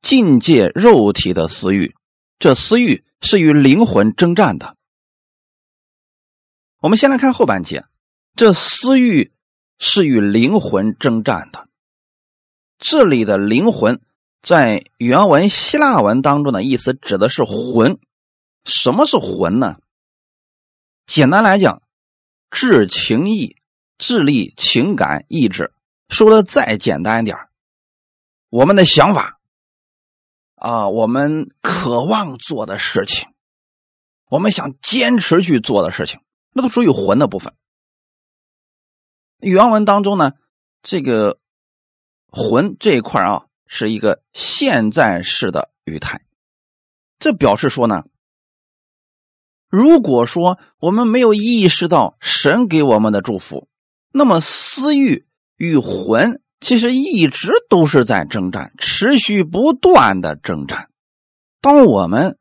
[0.01, 1.95] 禁戒肉体的私欲，
[2.39, 4.76] 这私欲是与灵魂征战的。”
[6.87, 7.85] 我们先来看后半节，
[8.37, 9.33] 这私欲
[9.77, 11.67] 是与灵魂征战的。
[12.79, 14.01] 这里的灵魂
[14.41, 17.99] 在原文希腊文当中的意思指的是魂。
[18.65, 19.79] 什么是魂呢？
[21.07, 21.83] 简单来讲，
[22.53, 23.57] 智、情、意、
[23.99, 25.73] 智力、情感、意志。
[26.09, 27.37] 说的再简单一点，
[28.49, 29.41] 我们的想法
[30.55, 33.29] 啊，我们渴望做的事情，
[34.29, 36.21] 我们想坚持去做的事情。
[36.57, 37.53] 那都属于魂的部分。
[39.41, 40.33] 原文当中呢，
[40.83, 41.39] 这个
[42.29, 46.23] 魂这一块啊，是一个现在式的语态，
[47.19, 48.05] 这表示说呢，
[49.69, 53.69] 如果说我们没有意识到神给我们的祝福，
[54.11, 55.27] 那么私欲
[55.59, 60.89] 与魂其实一直都是在征战，持续不断的征战。
[61.61, 62.39] 当我们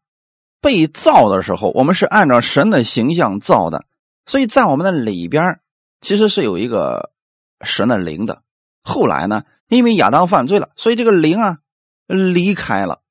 [0.62, 3.86] 被造的时候，我们是按照神的形象造的，
[4.26, 5.60] 所以在我们的里边
[6.02, 7.12] 其实是有一个
[7.62, 8.44] 神的灵的。
[8.84, 11.58] 后来呢，因为亚当犯罪了，所以这个灵啊
[12.08, 13.02] 离开了，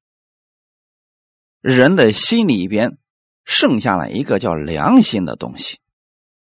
[1.61, 2.98] 人的心里边
[3.44, 5.79] 剩下了一个叫良心的东西。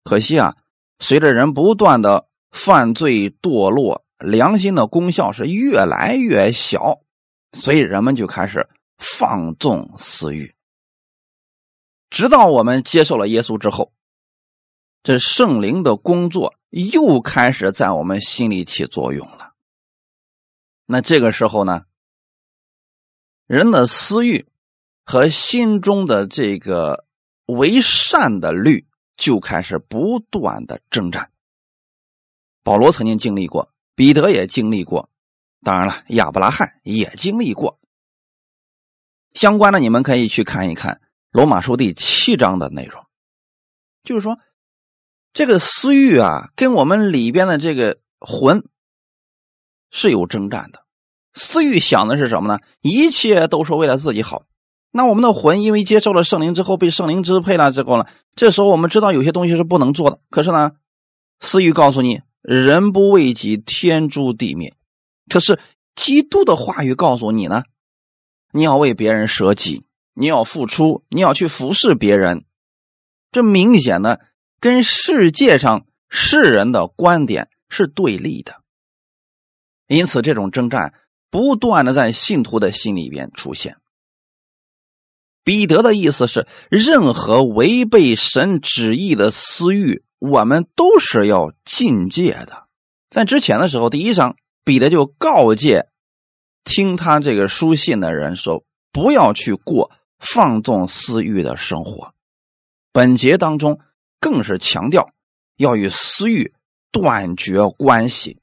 [0.04, 0.56] 可惜啊，
[0.98, 7.00] 随着人不断的犯罪堕落，良心的功效是越来越小，
[7.52, 10.54] 所以人们就开始放纵私欲。
[12.10, 13.92] 直到我们接受了耶稣之后，
[15.06, 19.52] 这圣灵的工作又开始在我们心里起作用了。
[20.84, 21.84] 那这个时候呢，
[23.46, 24.48] 人的私欲
[25.04, 27.06] 和心中的这个
[27.44, 31.30] 为善的律就开始不断的征战。
[32.64, 35.08] 保罗曾经经历过，彼得也经历过，
[35.62, 37.78] 当然了，亚伯拉罕也经历过。
[39.34, 41.00] 相关的，你们可以去看一看。
[41.30, 43.06] 罗马书第七章的内容，
[44.02, 44.40] 就是说，
[45.36, 48.64] 这个私欲啊，跟我们里边的这个魂
[49.90, 50.82] 是有征战的。
[51.34, 52.58] 私欲想的是什么呢？
[52.80, 54.44] 一切都是为了自己好。
[54.92, 60.18] 那我们的魂因为接受了圣灵之后，被圣灵支配了之后呢，这时候我们知道有些东西是不能做的。
[60.30, 60.72] 可是呢，
[61.38, 64.74] 私欲告诉你，人不为己，天诛地灭。
[65.28, 65.60] 可是
[65.94, 67.64] 基督的话语告诉你呢，
[68.52, 69.84] 你要为别人舍己。
[70.14, 72.46] 你要付出，你要去服侍别人，
[73.30, 74.22] 这明显的
[74.60, 78.62] 跟世界上世人的观点是对立的。
[79.86, 80.94] 因此，这种征战
[81.30, 83.76] 不断的在信徒的心里边出现。
[85.44, 92.66] 彼得的意思是，任何违背神旨意的私欲，我们都是要禁戒的。
[93.10, 95.88] 在之前的时候，第一章彼得就告诫
[96.64, 99.92] 听他这个书信的人说，不要去过。
[100.18, 102.14] 放纵私欲的生活，
[102.90, 103.80] 本节当中
[104.20, 105.10] 更是强调
[105.56, 106.54] 要与私欲
[106.90, 108.38] 断绝关系。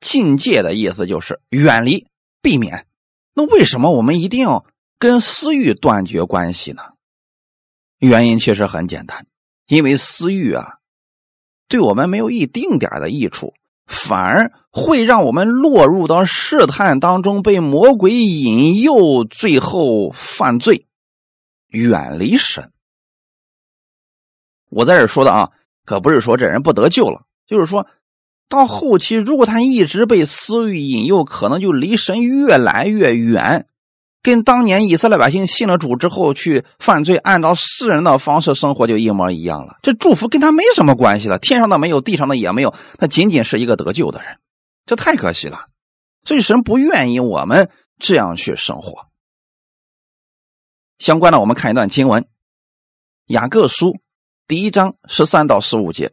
[0.00, 2.06] 境界的意思就是远离、
[2.40, 2.86] 避免。
[3.34, 4.64] 那为什么我们一定要
[4.98, 6.82] 跟私欲断绝关系呢？
[7.98, 9.26] 原因其实很简单，
[9.66, 10.78] 因为私欲啊，
[11.68, 13.54] 对我们没有一丁点的益处。
[13.86, 20.86] 反而会让我们落入到试探当中，被魔鬼引诱，最后犯罪，
[21.68, 22.70] 远离神。
[24.68, 25.50] 我在这说的啊，
[25.84, 27.86] 可不是说这人不得救了，就是说
[28.48, 33.66] 到后期，如果他一直被私欲引诱，可能就离神越来越远。
[34.20, 39.78] 跟当年以色列百姓信了主之后去犯罪，按照世人的方式生活就一模一样了。
[39.80, 44.38] 这祝福跟他没什么关系了，天上的没有，地上的也没有，他仅仅是一个得救的人，
[44.86, 45.68] 这太可惜了。
[46.24, 49.06] 所以神不愿意我们这样去生活。
[50.98, 52.22] 相关的，我们看一段经文，
[53.26, 53.92] 《雅各书》
[54.48, 56.12] 第一章十三到十五节：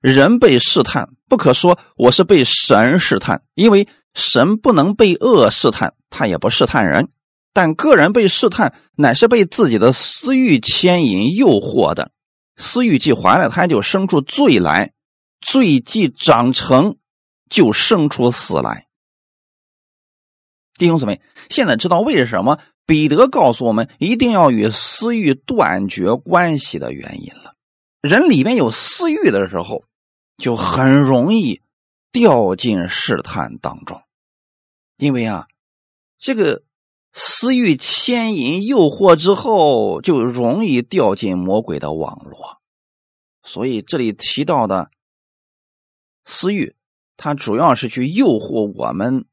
[0.00, 5.94] 人被试探，不可说我是被神试探，因为神不能被恶试探。
[6.08, 7.08] 他也不试探人，
[7.52, 12.12] 但个人被试探，乃是被自己的私欲牵引、诱惑的。
[12.54, 14.92] 私欲既怀了胎，就生出罪来；
[15.40, 16.96] 罪既长成，
[17.50, 18.86] 就生出死来。
[20.76, 27.54] 弟兄姊妹，现在知道为什么彼得告诉我们一定要与私欲断绝关系的原因了。
[28.00, 29.84] 人里面有私欲的时候，
[30.38, 31.60] 就很容易
[32.10, 34.00] 掉进试探当中，
[34.96, 35.46] 因为啊。
[36.20, 36.64] 这个
[37.12, 42.58] 私欲牵引、诱惑之后，就容易掉进魔鬼的网络。
[43.44, 44.90] 所以这里提到的
[46.24, 46.74] 私欲，
[47.16, 49.26] 它主要是去诱惑我们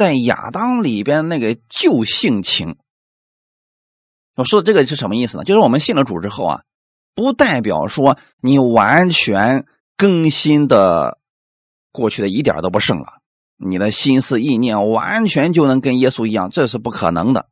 [0.00, 2.78] 在亚当里边那个旧性情。
[4.34, 5.44] 我说的这个是什么意思呢？
[5.44, 6.62] 就是我们信了主之后啊，
[7.14, 9.66] 不代表说你完全
[9.98, 11.18] 更新的
[11.92, 13.18] 过去的一点都不剩了。
[13.58, 17.50] 你的心思意念完全就能跟耶稣一样，这是不可能的。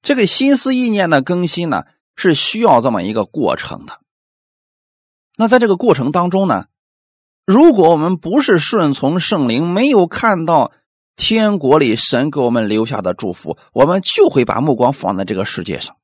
[0.00, 1.84] 这个心思意念的更新呢，
[2.16, 4.00] 是需要这么一个过程的。
[5.36, 6.64] 那在这个过程当中呢，
[7.44, 10.72] 如果我们不是顺从圣灵，没有看到
[11.18, 15.96] 天国里神给我们留下的祝福，我们就会把目光放在这个世界上。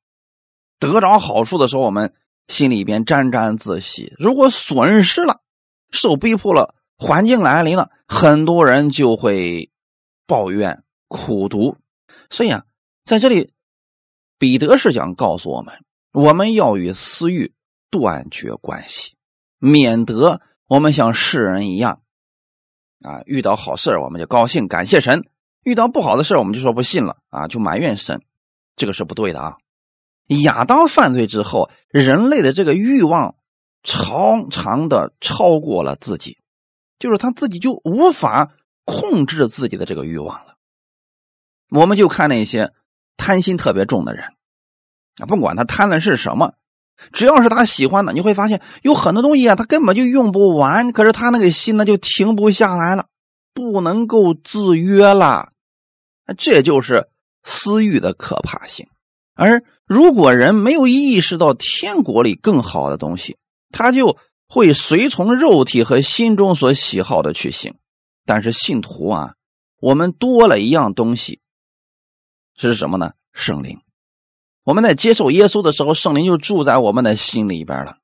[0.77, 2.13] 得着好处的时候，我们
[2.47, 5.41] 心里边沾沾自喜；如果损失了，
[5.89, 6.75] 受逼迫了。
[6.97, 9.69] 环境来临了，很多人就会
[10.27, 11.77] 抱怨、苦读。
[12.29, 12.63] 所以啊，
[13.03, 13.51] 在这里，
[14.37, 15.73] 彼得是想告诉我们，
[16.13, 17.53] 我们要与私欲
[17.89, 19.15] 断绝关系，
[19.59, 22.01] 免得我们像世人一样
[23.05, 25.23] 啊，遇到好事我们就高兴感谢神，
[25.63, 28.21] 遇到不好的事我们就说不信了啊，就埋怨神，
[28.75, 29.57] 这个是不对的啊。
[30.43, 33.35] 亚当犯罪之后，人类的这个欲望
[33.83, 36.39] 常常的超过了自己，
[36.97, 38.51] 就是他自己就无法
[38.85, 40.55] 控制自己的这个欲望了。
[41.69, 42.73] 我们就看那些
[43.17, 44.33] 贪心特别重的人
[45.19, 46.55] 啊，不管他贪的是什么，
[47.11, 53.07] 只要是他喜欢的，你会发现有很多东西啊，他根本就用不完，可是他那个心呢就停不下来了，
[53.53, 55.49] 不能够自约了。
[56.37, 57.07] 这就是
[57.43, 58.87] 私欲的可怕性，
[59.33, 59.63] 而。
[59.87, 63.37] 如果人没有意识到天国里更好的东西，
[63.69, 64.17] 他就
[64.47, 67.75] 会随从肉体和心中所喜好的去行。
[68.25, 69.35] 但是信徒啊，
[69.79, 71.39] 我们多了一样东西，
[72.57, 73.11] 是什么呢？
[73.31, 73.79] 圣灵。
[74.65, 77.99] 我们在接受耶稣的时候，圣灵就住在我们的心里边了。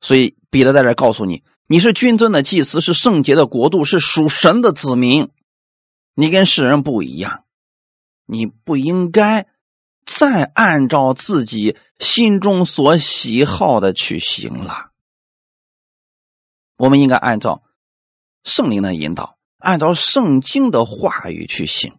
[0.00, 5.28] 所以彼得在这告诉你：你是君尊的祭司，是圣洁的国度，是属神的子民。
[6.14, 7.42] 你跟世人不一样，
[8.26, 9.48] 你不应该。
[10.06, 14.90] 再按照自己心中所喜好的去行了。
[16.76, 17.62] 我们应该按照
[18.42, 21.94] 圣灵的引导，按照圣经的话语去行。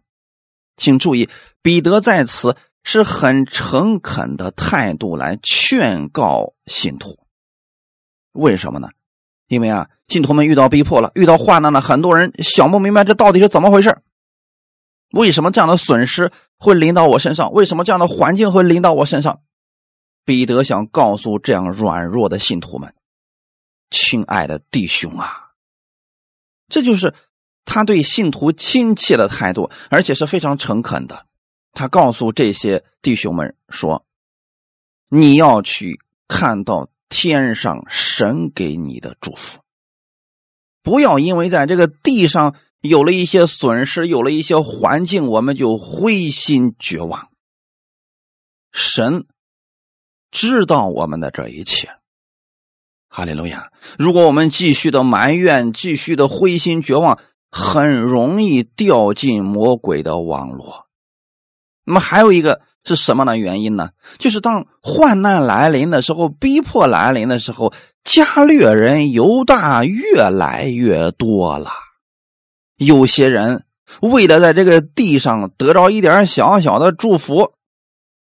[0.76, 1.30] 请注意，
[1.62, 2.54] 彼得在此
[2.84, 7.18] 是很诚恳的态度来劝告信徒。
[8.32, 8.88] 为什么呢？
[9.46, 13.98] 因为啊，信徒们遇到逼迫了，遇到患难了，很多人想不明白这到底是怎么回事。
[15.10, 17.52] 为什么这样的损失会临到我身上？
[17.52, 19.42] 为什么这样的环境会临到我身上？
[20.24, 22.94] 彼得想告诉这样软弱的信徒们
[23.90, 25.50] ：“亲爱的弟兄啊，
[26.68, 27.12] 这就是
[27.66, 31.26] 他对信徒亲切的态度，而且是非常诚恳的。
[31.72, 34.04] 他告诉这些弟兄们说
[35.08, 39.60] ：‘你要去看到天上神给你的祝福，
[40.82, 47.28] 不要因为在这个地上。’”有了一些损失，有了一些环境，我们就灰心绝望。
[48.72, 49.24] 神
[50.32, 51.90] 知道我们的这一切，
[53.06, 53.70] 哈利路亚！
[54.00, 57.20] 如果我们继续的埋怨，继续的灰心绝望，
[57.52, 60.81] 很容易掉进魔鬼的网络。
[61.84, 63.90] 那么还有一个是什么呢原因呢？
[64.18, 67.72] 就是当患难来临的时候，逼迫来临的时候，
[68.04, 71.70] 加略人犹大越来越多了。
[72.76, 73.64] 有些人
[74.00, 77.52] 为了在这个地上得着一点小小的祝福，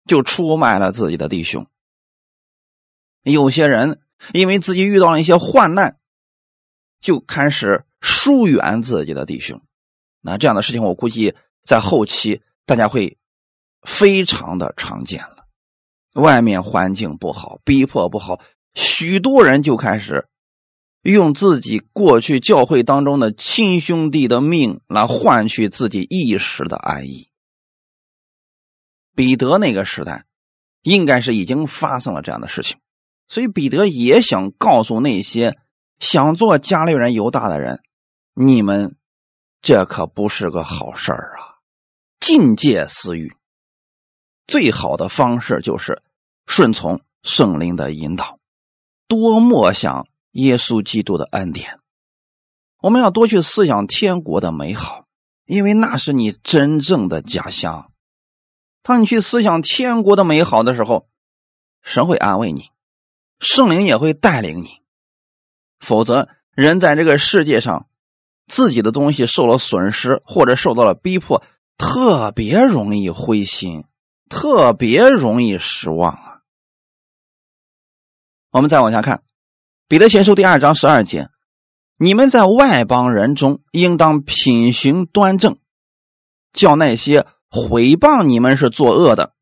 [0.05, 1.63] 就出卖了自己的弟兄；
[3.23, 3.99] 有些人
[4.33, 5.97] 因为自己遇到了一些患难，
[6.99, 9.61] 就开始疏远自己的弟兄。
[10.21, 13.17] 那这样的事情，我估计在后期大家会
[13.83, 15.45] 非常的常见了。
[16.15, 18.39] 外面环境不好，逼迫不好，
[18.73, 20.27] 许多人就开始。
[21.03, 27.29] 用自己过去教会当中的亲兄弟的命来换取自己一时的安逸。
[29.15, 30.25] 彼得那个时代，
[30.81, 32.77] 应该是已经发生了这样的事情，
[33.29, 35.57] 所以彼得也想告诉那些
[35.99, 37.81] 想做加利人犹大的人：
[38.33, 38.97] 你们
[39.61, 41.63] 这可不是个好事儿啊！
[42.19, 43.33] 禁戒私欲，
[44.47, 46.01] 最好的方式就是
[46.45, 48.39] 顺从圣灵的引导，
[49.07, 50.07] 多默想。
[50.33, 51.79] 耶稣基督的恩典，
[52.79, 55.05] 我们要多去思想天国的美好，
[55.45, 57.91] 因为那是你真正的家乡。
[58.83, 61.07] 当你去思想天国的美好的时候，
[61.81, 62.69] 神会安慰你，
[63.39, 64.83] 圣灵也会带领你。
[65.79, 67.87] 否则，人在这个世界上，
[68.45, 71.41] 自己的东西受了损失或者受到了逼迫，
[71.79, 73.85] 特别容易灰心，
[74.29, 76.39] 特别容易失望啊。
[78.51, 79.23] 我们再往下看。
[79.87, 81.29] 彼得前书第二章十二节：
[81.97, 85.57] 你们在外邦人中，应当品行端正，
[86.51, 89.33] 叫那些毁谤你们是作恶的，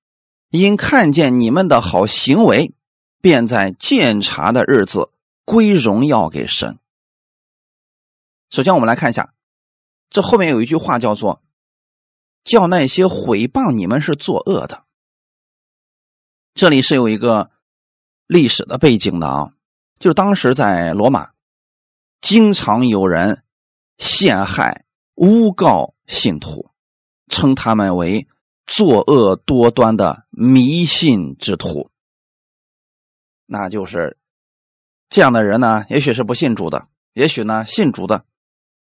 [0.50, 2.74] 因看见你们的好行为，
[3.22, 5.10] 便在鉴察的日子
[5.46, 6.78] 归荣耀给神。
[8.52, 9.34] 首先，我们来看一下，
[10.10, 11.42] 这后面有一句话叫做
[12.46, 14.86] “叫那些毁谤你们是作恶的”，
[16.56, 17.52] 这里是有一个
[18.28, 19.52] 历史的背景的啊。
[20.00, 21.32] 就是当时在罗马，
[22.22, 23.44] 经常有人
[23.98, 24.86] 陷害、
[25.16, 26.70] 诬告信徒，
[27.30, 28.28] 称他们为
[28.66, 31.90] 作恶多端的迷信之徒。
[33.46, 34.18] 那就是
[35.10, 38.26] 这样的人呢，也许是不信主的，也许呢信主的，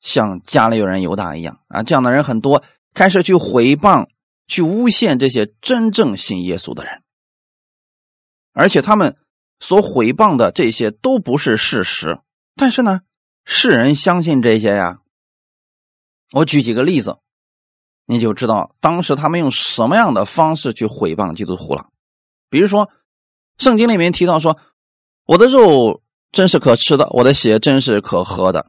[0.00, 1.82] 像家里有人犹大一样啊。
[1.82, 4.08] 这样的人很多，开始去毁谤、
[4.46, 7.02] 去诬陷这些真正信耶稣的人，
[8.52, 9.16] 而且他们。
[9.64, 12.18] 所毁谤的这些都不是事实，
[12.56, 13.02] 但是呢，
[13.44, 14.98] 世人相信这些呀。
[16.32, 17.20] 我举几个例子，
[18.06, 21.90] 你就知道当时他们用什么样的方式去毁谤基督徒了。
[22.50, 22.90] 比如说，
[23.56, 24.58] 圣经里面提到说
[25.26, 28.68] ：“我的肉真是可吃的，我的血真是可喝的。”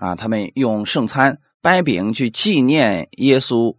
[0.00, 3.76] 啊，他们用圣餐掰饼去纪念耶稣，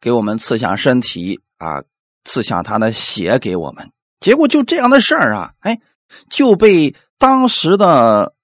[0.00, 1.82] 给我们赐下身体啊，
[2.24, 3.90] 赐下他的血给我们。
[4.20, 5.80] 结果就这样的事儿啊，哎，
[6.28, 8.34] 就被当时的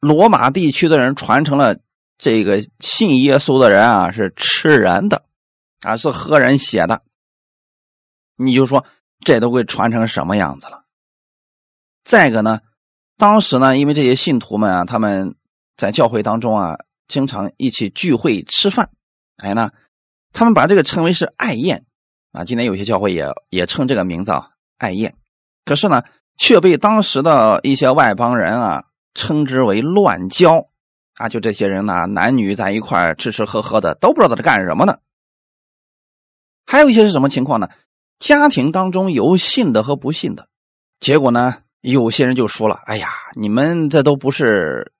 [0.00, 1.78] 罗马地区的人传成了
[2.16, 5.24] 这个信耶稣的人啊是吃人的，
[5.82, 7.02] 啊是喝人血的。
[8.36, 8.84] 你就说
[9.20, 10.84] 这都会传成什么样子了？
[12.04, 12.60] 再一个呢，
[13.16, 15.34] 当时呢，因为这些信徒们啊，他们
[15.76, 16.78] 在教会当中啊，
[17.08, 18.90] 经常一起聚会吃饭，
[19.36, 19.70] 哎呢，
[20.32, 21.84] 他们把这个称为是爱宴
[22.32, 22.44] 啊。
[22.44, 25.14] 今天有些教会也也称这个名字啊，爱宴。
[25.64, 26.02] 可是呢，
[26.36, 28.84] 却被当时的一些外邦人啊
[29.14, 30.68] 称之为乱交
[31.14, 31.28] 啊！
[31.28, 34.98] 就这些人呢，男女在一块吃吃喝喝的，都不知道在干什么呢。
[36.66, 37.68] 还有一些是什么情况呢？
[38.18, 40.48] 家庭当中有信的和不信的，
[41.00, 44.92] 结果呢，有些人就说了：“哎呀，你们这都不是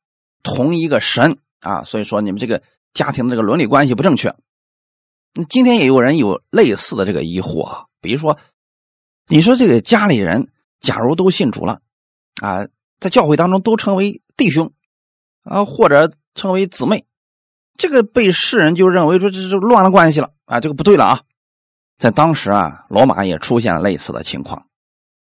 [0.42, 2.62] 同一个神啊！”所以说你们这个
[2.92, 4.32] 家庭的这个伦理关系不正确。
[5.34, 8.38] 那今天也有人有类似的这个疑惑，啊比如说，
[9.26, 10.48] 你说这个家里人。
[10.80, 11.80] 假如都信主了，
[12.42, 12.66] 啊，
[13.00, 14.70] 在教会当中都称为弟兄，
[15.42, 17.06] 啊，或者称为姊妹，
[17.78, 21.22] 这个被世人就认为说这是乱了关系了啊，这个不对了啊。
[21.96, 24.66] 在当时啊，罗马也出现了类似的情况，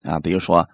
[0.04, 0.70] 啊，比如说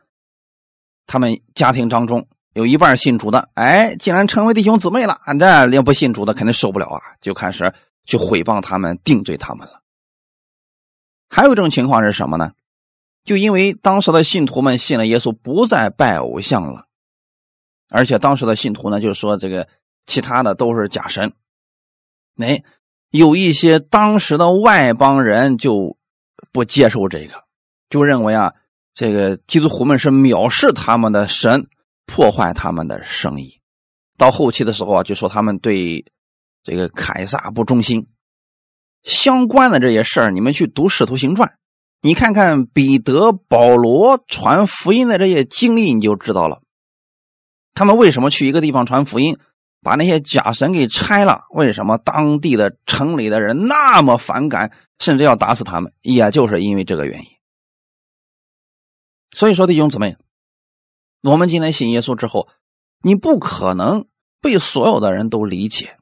[1.07, 7.73] 他们家庭当中有一半信主的，哎，竟然成为弟兄姊妹了，这连不信主的肯定受不了啊，就开始
[8.05, 9.81] 去毁谤他们、定罪他们了。
[11.29, 12.51] 还有一种情况是什么呢？
[13.23, 16.85] 就因为当时的信徒们信了耶稣，不再拜偶像了，
[17.89, 19.67] 而且当时的信徒呢，就说这个
[20.05, 21.33] 其他的都是假神。
[22.37, 22.63] 哎，
[23.09, 25.97] 有一些当时的外邦人就
[26.51, 27.45] 不接受这个，
[27.89, 28.53] 就认为啊，
[28.93, 31.67] 这个基督徒们是藐视他们的神，
[32.05, 33.59] 破坏他们的生意。
[34.17, 36.05] 到后期的时候啊，就说他们对
[36.63, 38.07] 这个凯撒不忠心。
[39.03, 41.49] 相关的这些事儿，你们去读《使徒行传》。
[42.01, 46.61] 你看看彼得、保罗传福音的这些经历，你就知道了。
[47.73, 49.37] 他们为什么去一个地方传福音，
[49.81, 51.43] 把那些假神给拆了？
[51.51, 55.91] 为什么当地的城里的人那么反感，甚至要打死他们？
[56.01, 57.25] 也就是因为这个原因。
[59.31, 60.15] 所以说，弟兄姊妹，
[61.23, 62.47] 我们今天信耶稣之后，
[63.01, 64.05] 你不可能
[64.39, 65.97] 被所有的人都理解，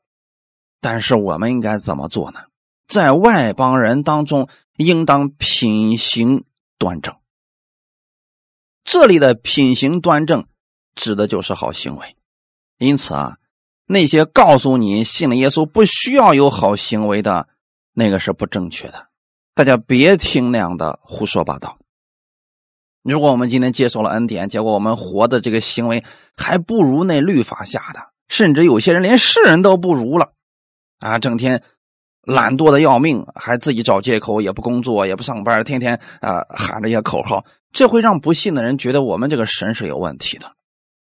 [0.82, 2.42] 但是我们应该怎么做呢？
[2.88, 4.50] 在外邦人当中。
[4.78, 6.44] 应当品行
[6.80, 7.16] 端正。
[8.84, 10.48] 这里的品行端正，
[10.96, 12.16] 指的就是好行为。
[12.80, 13.38] 因此啊，
[13.86, 17.48] 那些告诉你信了耶稣不需要有好行为的，
[17.94, 19.10] 那个是不正确的。
[19.54, 21.78] 大家别听那样的胡说八道。
[23.04, 26.04] 如果我们今天接受了恩典，结果我们活的这个行为
[26.36, 30.34] 还不如那律法下的，甚至有些人连世人都不如了
[31.00, 31.64] 啊，整天。
[32.24, 37.44] 懒惰的要命，还自己找借口，也不工作，也不上班，天天啊喊着一些口号，
[37.74, 40.54] 这会让不信的人觉得我们这个神是有问题的，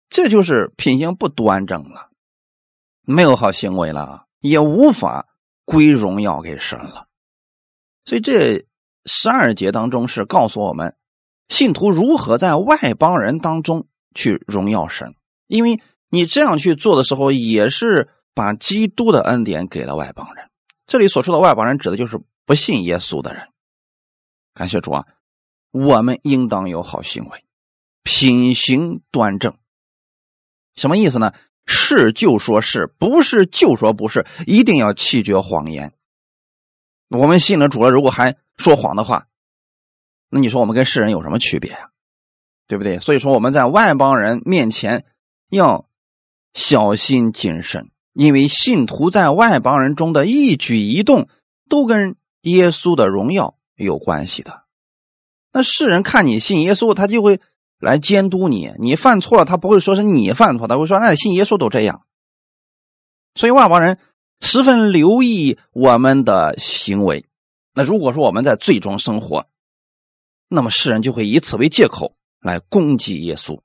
[0.08, 2.08] 这就是品行不端正了，
[3.06, 5.28] 没有好行为了，也无法
[5.66, 7.08] 归荣耀给神了。
[8.06, 8.66] 所以这
[9.06, 10.96] 十二节当中是告诉我们，
[11.50, 15.16] 信徒如何在外邦人当中去荣耀神，
[15.48, 15.80] 因为
[16.10, 20.50] 你这样去做的时候，也是把基督的恩典给了外邦人。
[20.86, 23.48] 这里所说的外邦人，指的就是不信耶稣的人。
[24.54, 25.06] 感谢主啊，
[25.72, 27.44] 我们应当有好行为，
[28.04, 29.54] 品行端正。
[30.76, 31.34] 什么意思呢？
[31.66, 35.94] 是就说是不是就说不是，一定要弃绝谎言。
[37.10, 39.28] 我们信了主了，如果还说谎的话，
[40.34, 41.90] 那你说我们跟世人有什么区别呀？
[42.68, 43.00] 对不对？
[43.00, 45.06] 所以说我们在外邦人面前
[45.50, 45.86] 要
[46.54, 47.90] 小心谨慎。
[48.14, 51.28] 因为信徒在外邦人中的一举一动，
[51.68, 54.66] 都跟耶稣的荣耀有关系的。
[55.52, 57.42] 那世人看你信耶稣，他就会
[57.80, 58.72] 来监督你。
[58.78, 62.04] 你犯错了，他不会说是你犯错，他会说那你信耶稣都这样。
[63.34, 63.98] 所以外邦人
[64.42, 67.26] 十分留意我们的行为。
[67.74, 69.48] 那如果说我们在最终生活，
[70.54, 73.60] 那么世人就会以此为借口来攻击耶稣。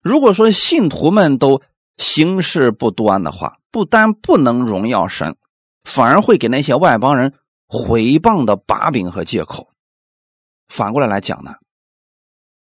[0.00, 1.62] 如果说信徒们都，
[1.96, 5.36] 行事不端的话，不但不能荣耀神，
[5.82, 7.34] 反而会给那些外邦人
[7.66, 9.72] 毁谤的把柄和借口。
[10.68, 11.54] 反过来来讲呢，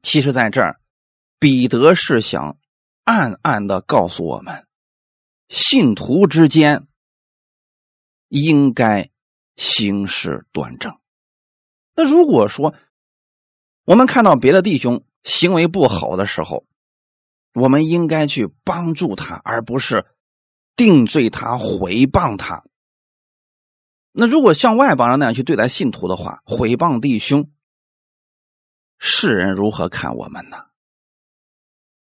[0.03, 0.79] 其实在这儿，
[1.41, 2.57] 彼得是想
[3.05, 4.67] 暗暗的告诉我们，
[5.49, 6.87] 信徒之间
[8.29, 9.11] 应该
[9.57, 10.97] 行事端正。
[11.95, 12.75] 那如果说
[13.85, 16.65] 我们看到别的弟兄行为不好的时候，
[17.53, 20.07] 我们应该去帮助他，而不是
[20.75, 22.65] 定罪他、毁谤他。
[24.11, 27.51] 那如果像外邦人那样去对待信徒的话，毁谤弟兄，
[28.99, 30.67] 世人如何看我们呢？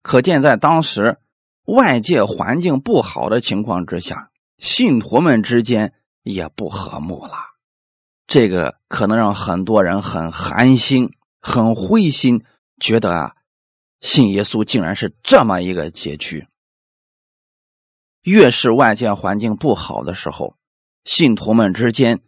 [0.03, 1.19] 可见在当时
[1.65, 7.56] 外界环境不好的情况之下，信徒们之间也不和睦了。
[8.27, 11.11] 这个可能让很多人很寒心、
[11.41, 12.45] 很灰心，
[12.81, 13.37] 觉得啊，
[14.01, 16.47] 信耶稣竟然是这么一个结局。
[18.23, 20.57] 越是外界环境不好的时候。
[21.05, 22.21] 信徒们之间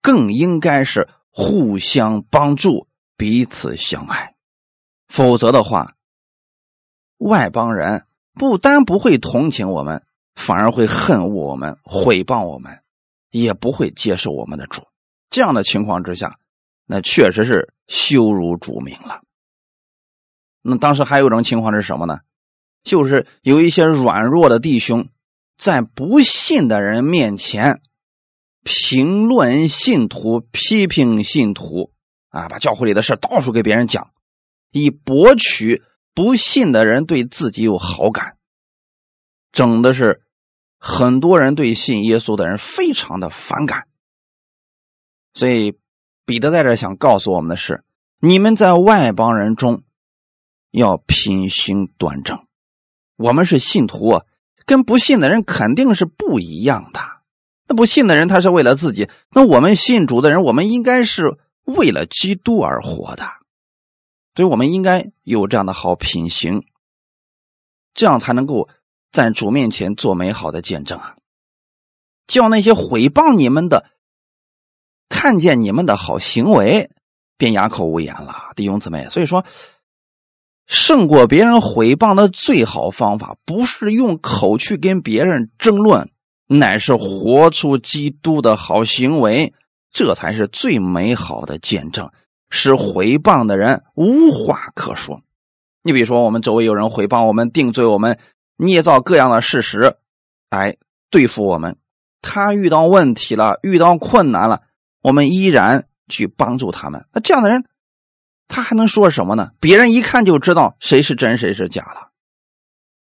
[0.00, 2.88] 更应该是互相帮助、
[3.18, 4.34] 彼此相爱，
[5.06, 5.96] 否则的话，
[7.18, 10.02] 外邦人不单不会同情我们，
[10.34, 12.82] 反而会恨恶我们、毁谤我们，
[13.30, 14.82] 也不会接受我们的主。
[15.32, 16.38] 这样的情况之下，
[16.86, 19.22] 那确实是羞辱主名了。
[20.62, 22.20] 那当时还有一种情况是什么呢？
[22.84, 25.08] 就是有一些软弱的弟兄
[25.56, 27.80] 在不信的人面前。
[28.64, 31.92] 评论信徒，批评信徒，
[32.28, 34.12] 啊，把教会里的事到处给别人讲，
[34.70, 35.82] 以博取
[36.14, 38.36] 不信的人对自己有好感，
[39.50, 40.22] 整的是
[40.78, 43.88] 很多人对信耶稣的人非常的反感。
[45.34, 45.78] 所以
[46.24, 47.84] 彼得在这想告诉我们的是：
[48.20, 49.82] 你们在外邦人中
[50.70, 52.46] 要品行端正。
[53.16, 54.22] 我们是信徒，
[54.66, 57.00] 跟不信的人肯定是不一样的。
[57.68, 63.24] 那不信的人，他是为了自己；那我们信主的人，我们应该是为了基督而活的，
[64.34, 66.64] 所以我们应该有这样的好品行，
[67.94, 68.68] 这样才能够
[69.12, 71.16] 在主面前做美好的见证啊！
[72.26, 73.90] 叫那些毁谤你们的，
[75.08, 76.90] 看见你们的好行为，
[77.36, 79.06] 便哑口无言了，弟兄姊妹。
[79.08, 79.44] 所以说，
[80.66, 86.08] 胜过别人毁谤的最好方法，不是用口去跟别人争论。
[86.48, 89.54] 乃是活出基督的好行为，
[89.90, 92.10] 这才是最美好的见证，
[92.50, 95.22] 使毁谤的人无话可说。
[95.82, 98.18] 你比如说，我们周围有人毁谤我们、定罪我们、
[98.56, 99.96] 捏造各样的事实，
[100.50, 100.76] 来
[101.10, 101.76] 对付我们。
[102.20, 104.60] 他遇到问题了，遇到困难了，
[105.02, 107.06] 我们依然去帮助他们。
[107.12, 107.64] 那这样的人，
[108.48, 109.50] 他还能说什么呢？
[109.60, 112.10] 别人一看就知道谁是真，谁是假了。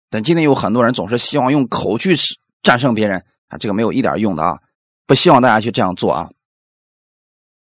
[0.10, 2.16] 但今天有很多人总是希望用口去
[2.64, 3.26] 战胜别人。
[3.50, 4.60] 啊，这个没有一点用的啊！
[5.08, 6.30] 不希望大家去这样做啊。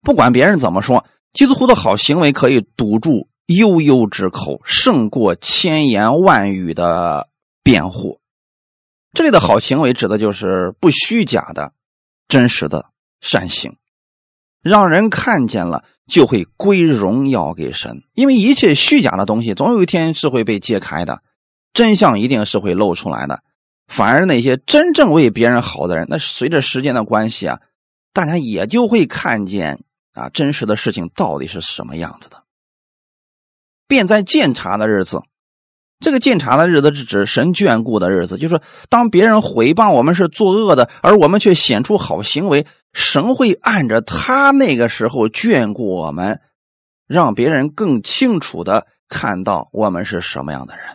[0.04, 1.04] 不管别人怎么说，
[1.34, 7.28] 基督徒的好行为可以堵住悠悠之口，胜过千言万语的
[7.64, 8.22] 辩护。
[9.14, 11.74] 这里的好行为指的就是不虚假的、
[12.28, 12.86] 真实的
[13.20, 13.76] 善行，
[14.64, 18.02] 让人看见了就会归荣耀给神。
[18.14, 21.22] 因为一切虚假的东西，总有一天是会被揭开的，
[21.74, 23.44] 真相一定是会露出来的。
[23.88, 27.60] 反而那些真正为别人好的人，那随着时间的关系啊，
[28.14, 29.84] 大家也就会看见
[30.14, 32.42] 啊真实的事情到底是什么样子的。
[33.86, 35.22] 便在鉴察的日子，
[36.00, 38.60] 这个鉴察的日子是指神眷顾的日子，就是
[38.90, 46.40] 当别人毁谤我们是作恶的，而我们却显出好行为，神会按着他那个时候眷顾我们，
[47.08, 50.86] 让别人更清楚的看到我们是什么样的人。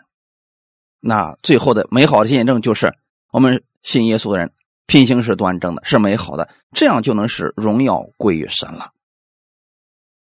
[1.00, 2.94] 那最后的美好的见证就是，
[3.32, 4.52] 我们信耶稣的人
[4.86, 8.92] 品行是端正的，是美好的，这样就能使荣耀归于神了。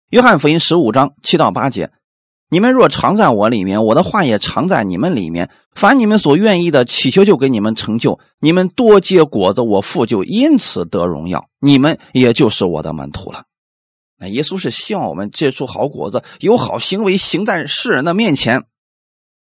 [0.09, 1.91] 约翰福音十五章七到八节：
[2.53, 8.19] 你们若常在我里面，我的话也常在你们里面，凡你们所愿意的，祈求就给你们成就。
[8.37, 13.45] 你们多结果子，我父就因此得荣耀，你们也就是我的门徒了。
[14.19, 18.65] 那耶稣是希望我们结出好果子，有好行为行在世人的面前，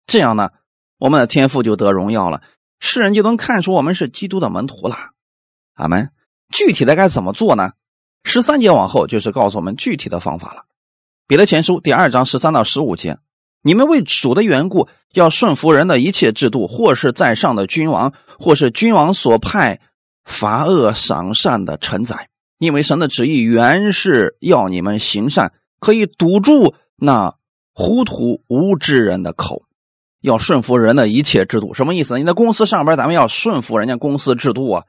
[0.06, 0.52] 这样呢？
[1.00, 2.44] 我们的天赋就得荣耀了，
[2.80, 4.96] 世人就能看出我们是基督的门徒了。
[5.74, 6.12] 阿门。
[6.54, 7.72] 具体的该怎么做呢？
[8.24, 10.66] 十三节往后就是告诉我们具体的方法了。
[11.32, 13.18] 彼得前书第二章十三到十五节：
[13.64, 19.80] 你们为主的缘故，要顺服人的一切制度，或是在上的君王，或是君王所派
[20.26, 22.28] 罚恶赏善的臣宰，
[22.60, 27.34] 因为神的旨意原是要你们行善，可以堵住那
[27.74, 29.64] 糊涂无知人的口。
[30.20, 32.20] 要顺服人的一切制度，什么意思？
[32.20, 34.84] 你在公司上班，咱们要顺服人家公司制度啊！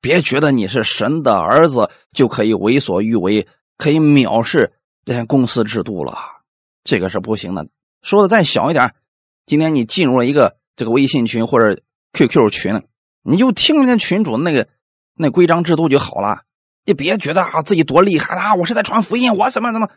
[0.00, 4.72] 别觉得你是神的儿子就可以为所欲为，可以藐视
[5.04, 6.18] 连公司制度了，
[6.84, 7.66] 这个是不行的。
[8.02, 8.94] 说的再小一点，
[9.46, 11.80] 今天你进入了一个这个微信群或者
[12.12, 12.82] QQ 群，
[13.22, 14.68] 你就听人家群主那个
[15.14, 16.42] 那规章制度就好了。
[16.84, 19.88] 你别觉得啊自己多厉害啦，我是在传福音，我怎么怎么，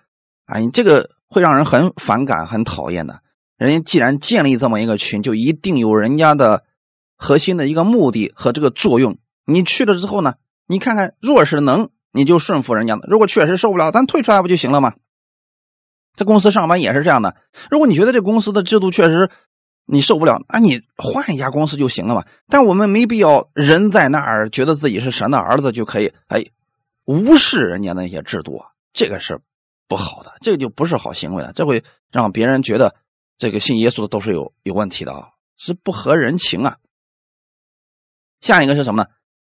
[0.46, 3.22] 哎，你这个会让人很反感、很讨厌的。
[3.58, 6.64] 人家既然建立这么一个群，就一定有人家的
[7.16, 9.18] 核心的一个目的和这个作用。
[9.46, 10.36] 你去了之后呢，
[10.68, 14.96] 你看看，若是能，你就顺服人家的；如果确实受不了，咱退出来不就行了吗？
[16.16, 17.36] 在公司上班也是这样的。
[17.70, 19.30] 如果你觉得这公司的制度确实
[19.86, 22.26] 你受不了，那你换一家公司就行了嘛。
[22.48, 26.44] 但我们没必要人在那儿觉得自己是神的儿子就可以，哎。
[27.08, 29.40] 无视人家那些制度，这个是
[29.88, 31.54] 不好的，这个就不是好行为了。
[31.54, 32.96] 这会让别人觉得
[33.38, 36.78] 这个信耶稣的都是有有问题的啊，是不合人情啊。
[38.42, 39.10] 下一个是什么呢？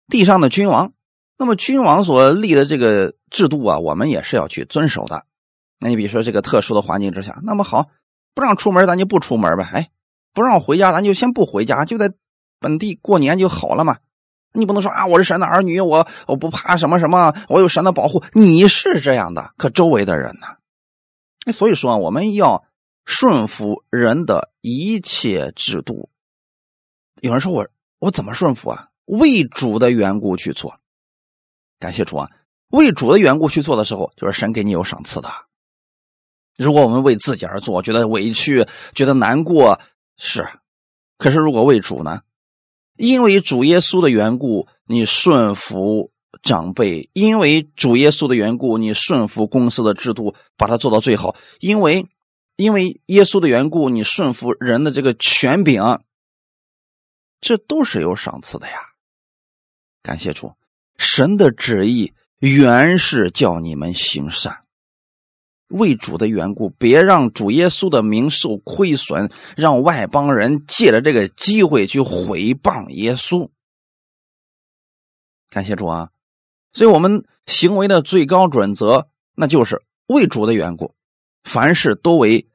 [0.10, 0.94] 地上的君王，
[1.40, 5.24] 那么君王所立的这个制度啊，我们也是要去遵守的。
[5.80, 7.88] 那你比如说这个特殊的环境之下，那么好，
[8.36, 9.64] 不让出门，咱就不出门呗。
[9.72, 9.90] 哎，
[10.34, 12.12] 不让回家，咱就先不回家，就在
[12.60, 13.98] 本地过年就好了嘛。
[14.52, 18.22] 你不能说啊，我是神的儿女，我我不怕什么什么，我有神的保护。
[18.34, 21.54] 你是这样的，可周围的人呢？
[21.54, 22.66] 所以说，我们要
[23.06, 26.10] 顺服人的一切制度。
[27.22, 27.66] 有人说我
[28.00, 28.90] 我怎么顺服啊？
[29.06, 30.78] 为主的缘故去做。
[31.80, 32.30] 感谢主啊！
[32.70, 35.32] 为主的缘故去做的时候，就是神给你有赏赐的。
[36.58, 39.80] 如果我们为自己而做，觉得委屈，觉得难过，
[40.18, 40.48] 是。
[41.18, 42.22] 可是如果为主呢？
[42.98, 46.12] 因为主耶稣的缘故，你顺服
[46.44, 52.06] 长辈；因为主耶稣的缘故，你顺服公司的制度，把它做到最好；因为
[52.58, 55.82] 因为耶稣的缘故，你顺服人的这个权柄，
[57.40, 58.82] 这都是有赏赐的呀。
[60.04, 60.54] 感谢主，
[61.00, 64.64] 神的旨意原是叫你们行善。
[65.70, 73.50] 为主的缘故，别让主耶稣的名受亏损，让外邦人借着这个机会去毁谤耶稣。
[75.50, 76.10] 感谢主啊！
[76.74, 80.96] 所以，我们行为的最高准则，那就是为主的缘故，
[81.44, 82.50] 凡事都为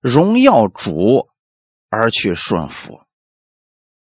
[0.00, 1.28] 荣耀主
[1.88, 3.00] 而去顺服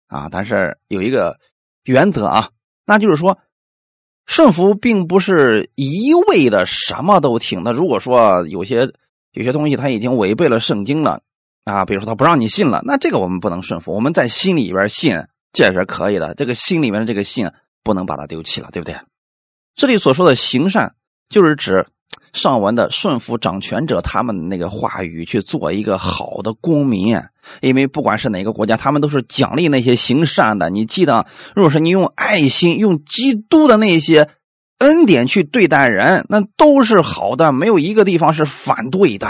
[0.06, 0.28] 啊。
[0.30, 1.38] 但是有一个
[1.82, 2.50] 原则啊，
[2.86, 3.38] 那就是说。
[4.26, 7.62] 顺服并不是一味的什么都听。
[7.62, 8.90] 那如果说有些
[9.32, 11.22] 有些东西他已经违背了圣经了
[11.64, 13.92] 啊，比如说他不让你信了，那这个我们不能顺服。
[13.92, 16.34] 我们在心里边信，这是可以的。
[16.34, 17.50] 这个心里面的这个信
[17.82, 18.96] 不能把它丢弃了，对不对？
[19.74, 20.94] 这里所说的行善，
[21.28, 21.86] 就是指
[22.32, 27.18] 上文的顺服掌权者他们那个话语去做一个好的公民。
[27.60, 30.68] 因为不管是哪个国家，他们都是奖励那些行善的。
[30.68, 34.28] 你记得，如果说你用爱心、用基督的那些
[34.78, 39.28] 恩典去对待人，那都是好的，没有一个地方是反对的，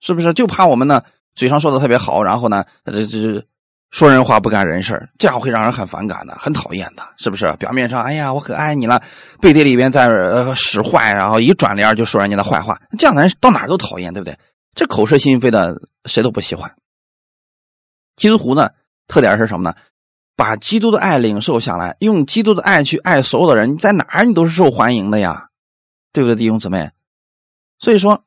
[0.00, 0.32] 是不是？
[0.32, 1.02] 就怕我们呢，
[1.34, 3.44] 嘴上说的特别好，然后呢，这这
[3.90, 7.50] 说人话不干人事这样会让人很反感的，很讨厌的，是不是？
[7.58, 9.02] 表面上，哎呀，我可爱你了，
[9.40, 14.36] 背地里边在呃使坏，然后一转脸就说人家的坏话，这样的人到哪都讨厌，对不对？
[14.74, 16.74] 这口是心非的，谁都不喜欢。
[18.16, 18.70] 基督徒呢，
[19.08, 19.76] 特点是什么呢？
[20.36, 25.48] 把基督的爱领受下来，用基督的爱去爱所有的人，你在哪儿你都是受欢迎的呀，
[26.12, 26.90] 对不对，弟兄姊妹？
[27.78, 28.24] 所以说，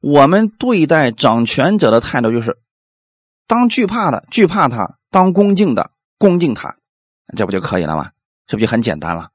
[0.00, 2.58] 我们对待掌权者的态度就是：
[3.46, 6.76] 当惧怕的惧怕他，当恭敬的恭敬他，
[7.36, 8.10] 这不就可以了吗？
[8.48, 9.30] 是不是就很简单了？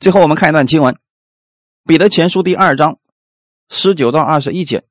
[0.00, 0.94] 最后我们看一段经文，
[1.84, 2.98] 《彼得前书》第二章
[3.68, 4.84] 十九到二十一节。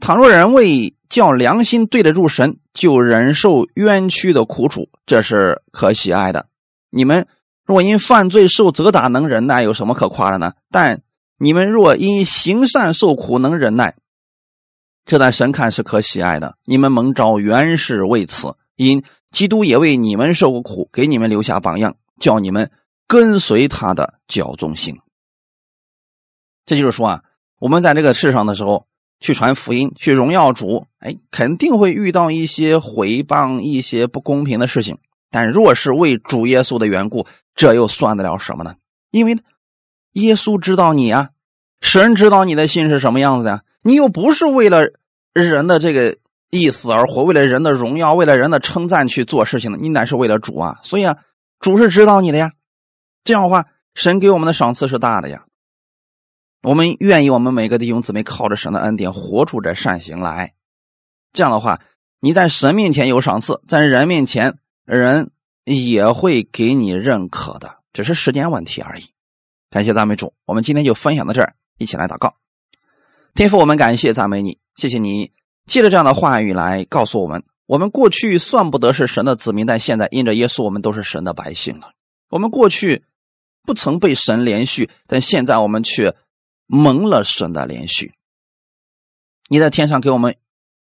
[0.00, 6.46] 倘若人为叫良心对得住神，就忍受冤屈的苦楚，这是可喜爱的。
[6.90, 7.28] 你们
[7.64, 10.54] 若因犯罪受责打能忍耐，有什么可夸的呢？
[10.70, 11.02] 但
[11.38, 13.94] 你们若因行善受苦能忍耐，
[15.04, 16.56] 这在神看是可喜爱的。
[16.64, 22.70] 你们蒙召原是为此，因基督也为你们受过苦，给你们留下榜样，叫你们
[23.06, 24.98] 跟随他的教中心。
[26.64, 27.22] 这就是说啊，
[27.58, 28.86] 我们在这个世上的时候。
[29.24, 34.98] 去传福音，去荣耀主，哎，肯定会遇到一些毁谤、一些不公平的事情。
[35.30, 37.24] 但若是为主耶稣的缘故，
[37.54, 38.74] 这又算得了什么呢？
[39.12, 39.38] 因为
[40.14, 41.30] 耶稣知道你啊，
[41.80, 43.62] 神知道你的心是什么样子的。
[43.82, 44.90] 你又不是为了
[45.34, 46.16] 人的这个
[46.50, 50.80] 意思而活，为了人的荣耀，为了人的称赞去做事情的，你乃是为了主啊。
[50.82, 51.18] 所以啊，
[51.58, 52.52] 主是知道你的呀。
[53.24, 55.46] 这样的话，神给我们的赏赐是大的呀。
[56.62, 60.54] 我们愿意，我们每个弟兄姊妹靠着神的恩典活出这善行来。
[61.32, 61.80] 这样的话，
[62.20, 65.30] 你在神面前有赏赐，在人面前人
[65.64, 69.06] 也会给你认可的，只是时间问题而已。
[69.70, 72.36] 感谢赞美主，我们今天就分享到这儿，一起来祷告。
[73.34, 75.32] 天父，我们感谢赞美你，谢谢你
[75.66, 81.92] 借着这样的话语来告诉我们：我们过去算不得是神的子民，但现在因着耶稣，我们都是神的百姓了。
[82.28, 83.04] 我们过去
[83.62, 86.14] 不曾被神连续，但现在我们却
[86.66, 88.12] 蒙了神的连续。
[89.48, 90.36] 你在天上给我们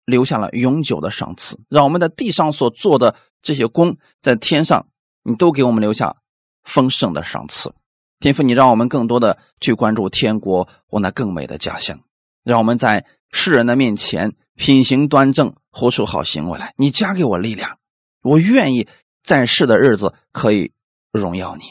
[0.05, 4.87] 留下了永久的赏赐，让我们在地上所做的这些功，在天上
[5.23, 6.17] 你都给我们留下
[6.65, 7.73] 丰盛的赏赐。
[8.19, 12.01] 天父，你让我们更多的去关注天国或那更美的家乡，
[12.43, 16.73] 让我们在世人的面前品行端正，活出好行为来。
[16.77, 17.79] 你加给我力量，
[18.21, 18.87] 我愿意
[19.23, 20.73] 在世的日子可以
[21.11, 21.63] 荣耀你。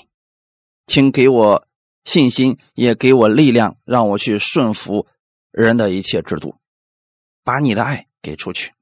[0.87, 1.67] 请给我
[2.05, 5.07] 信心，也给我力量，让我去顺服
[5.53, 6.57] 人的一切制度，
[7.45, 8.73] 把你的爱给出去。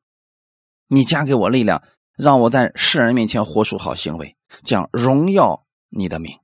[0.88, 1.82] 你加给我力量，
[2.16, 6.38] 让我在世人面前活出好行为，这样荣耀你的名。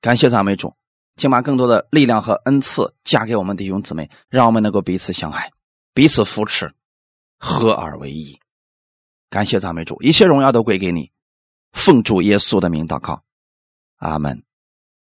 [0.00, 0.74] 感谢赞美主，
[1.16, 5.50] 请把更多的力量和恩赐加给我们弟兄姊妹，让我们能够彼此相爱，
[5.92, 6.72] 彼此扶持，
[7.38, 8.38] 合而为一。
[9.30, 11.10] 感谢赞美主，一切荣耀都归给你。
[11.72, 13.22] 奉主耶稣的名祷告，
[13.96, 14.44] 阿门。